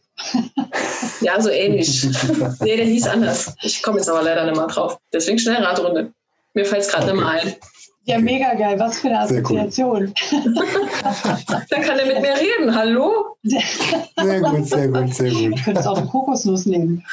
Ja, 1.20 1.40
so 1.40 1.50
ähnlich. 1.50 2.04
nee, 2.60 2.76
der 2.76 2.86
hieß 2.86 3.06
anders. 3.08 3.54
Ich 3.62 3.82
komme 3.82 3.98
jetzt 3.98 4.08
aber 4.08 4.22
leider 4.22 4.44
nicht 4.44 4.56
mehr 4.56 4.66
drauf. 4.66 4.98
Deswegen 5.12 5.38
schnell 5.38 5.62
Radrunde. 5.62 6.12
Mir 6.54 6.64
fällt 6.64 6.82
es 6.82 6.88
gerade 6.88 7.12
okay. 7.12 7.14
nicht 7.14 7.24
mehr 7.24 7.42
ein. 7.42 7.56
Ja, 8.04 8.18
mega 8.18 8.54
geil. 8.54 8.78
Was 8.78 9.00
für 9.00 9.08
eine 9.08 9.20
Assoziation. 9.20 10.14
Dann 10.30 11.82
kann 11.82 11.98
er 11.98 12.06
mit 12.06 12.20
mir 12.20 12.34
reden. 12.36 12.74
Hallo? 12.74 13.36
Sehr 13.42 14.40
gut, 14.40 14.66
sehr 14.68 14.88
gut, 14.88 15.14
sehr 15.14 15.30
gut. 15.30 15.58
Du 15.58 15.62
könntest 15.64 15.88
auch 15.88 15.98
eine 15.98 16.06
Kokosnuss 16.06 16.66
nehmen. 16.66 17.04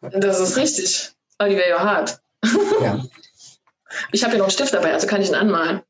Das 0.00 0.40
ist 0.40 0.56
richtig. 0.56 1.10
Aber 1.36 1.50
die 1.50 1.56
wäre 1.56 1.68
ja 1.68 1.80
hart. 1.80 2.20
Ja. 2.82 3.04
Ich 4.12 4.24
habe 4.24 4.32
ja 4.32 4.38
noch 4.38 4.46
einen 4.46 4.52
Stift 4.52 4.72
dabei, 4.72 4.92
also 4.92 5.06
kann 5.06 5.20
ich 5.20 5.28
ihn 5.28 5.34
anmalen. 5.34 5.82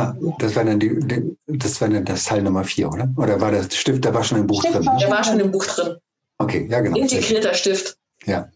Ah, 0.00 0.16
das 0.38 0.56
war 0.56 0.64
dann 0.64 0.80
die, 0.80 0.98
die, 1.00 1.36
das 1.46 1.80
war 1.80 1.88
dann 1.88 2.04
das 2.04 2.24
Teil 2.24 2.42
Nummer 2.42 2.64
vier, 2.64 2.88
oder? 2.88 3.12
Oder 3.16 3.40
war 3.40 3.52
das 3.52 3.74
Stift, 3.76 4.04
da 4.04 4.14
war 4.14 4.24
schon 4.24 4.38
im 4.38 4.46
Buch 4.46 4.62
Stift 4.62 4.76
drin? 4.76 4.86
war 4.86 4.98
Der 4.98 5.10
war 5.10 5.24
schon 5.24 5.40
im 5.40 5.50
Buch 5.50 5.66
drin. 5.66 5.96
Okay, 6.38 6.66
ja 6.70 6.80
genau. 6.80 6.96
Integrierter 6.96 7.54
Stift. 7.54 7.98
Ja, 8.24 8.50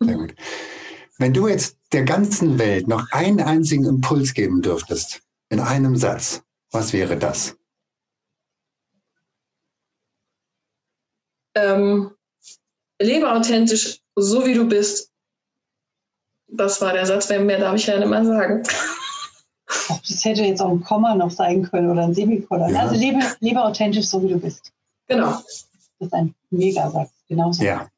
sehr 0.00 0.16
gut. 0.16 0.34
Wenn 1.18 1.32
du 1.32 1.48
jetzt 1.48 1.76
der 1.92 2.04
ganzen 2.04 2.58
Welt 2.58 2.88
noch 2.88 3.10
einen 3.12 3.40
einzigen 3.40 3.84
Impuls 3.86 4.34
geben 4.34 4.60
dürftest, 4.60 5.22
in 5.50 5.60
einem 5.60 5.96
Satz, 5.96 6.42
was 6.70 6.92
wäre 6.92 7.16
das? 7.16 7.56
Ähm, 11.54 12.10
lebe 13.00 13.30
authentisch, 13.30 14.00
so 14.16 14.46
wie 14.46 14.54
du 14.54 14.66
bist. 14.66 15.10
Das 16.48 16.80
war 16.80 16.92
der 16.92 17.06
Satz, 17.06 17.28
mehr 17.30 17.58
darf 17.58 17.76
ich 17.76 17.86
ja 17.86 17.98
nicht 17.98 18.08
mehr 18.08 18.24
sagen. 18.24 18.62
Das 19.88 20.24
hätte 20.24 20.44
jetzt 20.44 20.60
auch 20.60 20.70
ein 20.70 20.82
Komma 20.82 21.14
noch 21.14 21.30
sein 21.30 21.62
können 21.62 21.90
oder 21.90 22.04
ein 22.04 22.14
Semikolon. 22.14 22.72
Ja. 22.72 22.80
Also 22.80 22.94
lebe, 22.94 23.20
lebe 23.40 23.62
authentisch, 23.62 24.06
so 24.06 24.22
wie 24.22 24.28
du 24.28 24.38
bist. 24.38 24.72
Genau. 25.08 25.32
Das 25.32 25.68
ist 25.98 26.14
ein 26.14 26.34
Megasatz, 26.50 27.12
genauso. 27.28 27.62
Ja. 27.62 27.88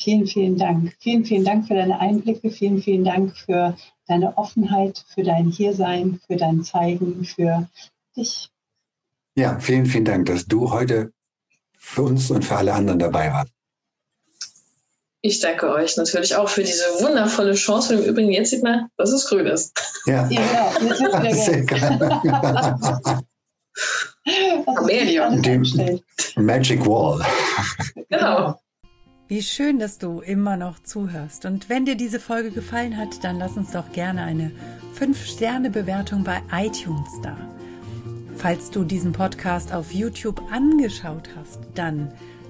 Vielen, 0.00 0.26
vielen 0.26 0.56
Dank. 0.56 0.94
Vielen, 1.00 1.24
vielen 1.24 1.44
Dank 1.44 1.66
für 1.66 1.74
deine 1.74 1.98
Einblicke. 1.98 2.50
Vielen, 2.50 2.80
vielen 2.80 3.04
Dank 3.04 3.36
für 3.36 3.76
deine 4.06 4.38
Offenheit, 4.38 5.04
für 5.08 5.24
dein 5.24 5.50
Hiersein, 5.50 6.20
für 6.26 6.36
dein 6.36 6.62
Zeigen, 6.62 7.24
für 7.24 7.68
dich. 8.16 8.50
Ja, 9.34 9.58
vielen, 9.58 9.86
vielen 9.86 10.04
Dank, 10.04 10.26
dass 10.26 10.46
du 10.46 10.70
heute 10.70 11.12
für 11.76 12.02
uns 12.02 12.30
und 12.30 12.44
für 12.44 12.56
alle 12.56 12.74
anderen 12.74 12.98
dabei 12.98 13.32
warst. 13.32 13.52
Ich 15.20 15.40
danke 15.40 15.68
euch 15.70 15.96
natürlich 15.96 16.36
auch 16.36 16.48
für 16.48 16.62
diese 16.62 16.84
wundervolle 17.00 17.54
Chance. 17.54 17.94
Und 17.94 18.04
im 18.04 18.10
Übrigen, 18.10 18.30
jetzt 18.30 18.50
sieht 18.50 18.62
man, 18.62 18.88
dass 18.96 19.10
es 19.10 19.26
grün 19.26 19.46
ist. 19.46 19.72
Ja, 20.06 20.28
ja 20.30 20.72
genau. 20.78 20.88
Jetzt 20.88 21.00
wird 21.00 21.34
Sehr 21.44 21.64
geil. 21.64 23.22
Chameleon. 24.66 25.42
Die 25.42 26.02
Magic 26.36 26.86
Wall. 26.86 27.24
Genau. 28.08 28.60
Wie 29.26 29.42
schön, 29.42 29.78
dass 29.78 29.98
du 29.98 30.20
immer 30.20 30.56
noch 30.56 30.82
zuhörst. 30.82 31.44
Und 31.44 31.68
wenn 31.68 31.84
dir 31.84 31.96
diese 31.96 32.20
Folge 32.20 32.50
gefallen 32.50 32.96
hat, 32.96 33.22
dann 33.22 33.38
lass 33.38 33.56
uns 33.56 33.72
doch 33.72 33.92
gerne 33.92 34.22
eine 34.22 34.52
5-Sterne-Bewertung 34.98 36.24
bei 36.24 36.40
iTunes 36.52 37.10
da. 37.22 37.36
Falls 38.36 38.70
du 38.70 38.84
diesen 38.84 39.12
Podcast 39.12 39.74
auf 39.74 39.92
YouTube 39.92 40.40
angeschaut 40.50 41.28
hast, 41.36 41.58
dann 41.74 42.12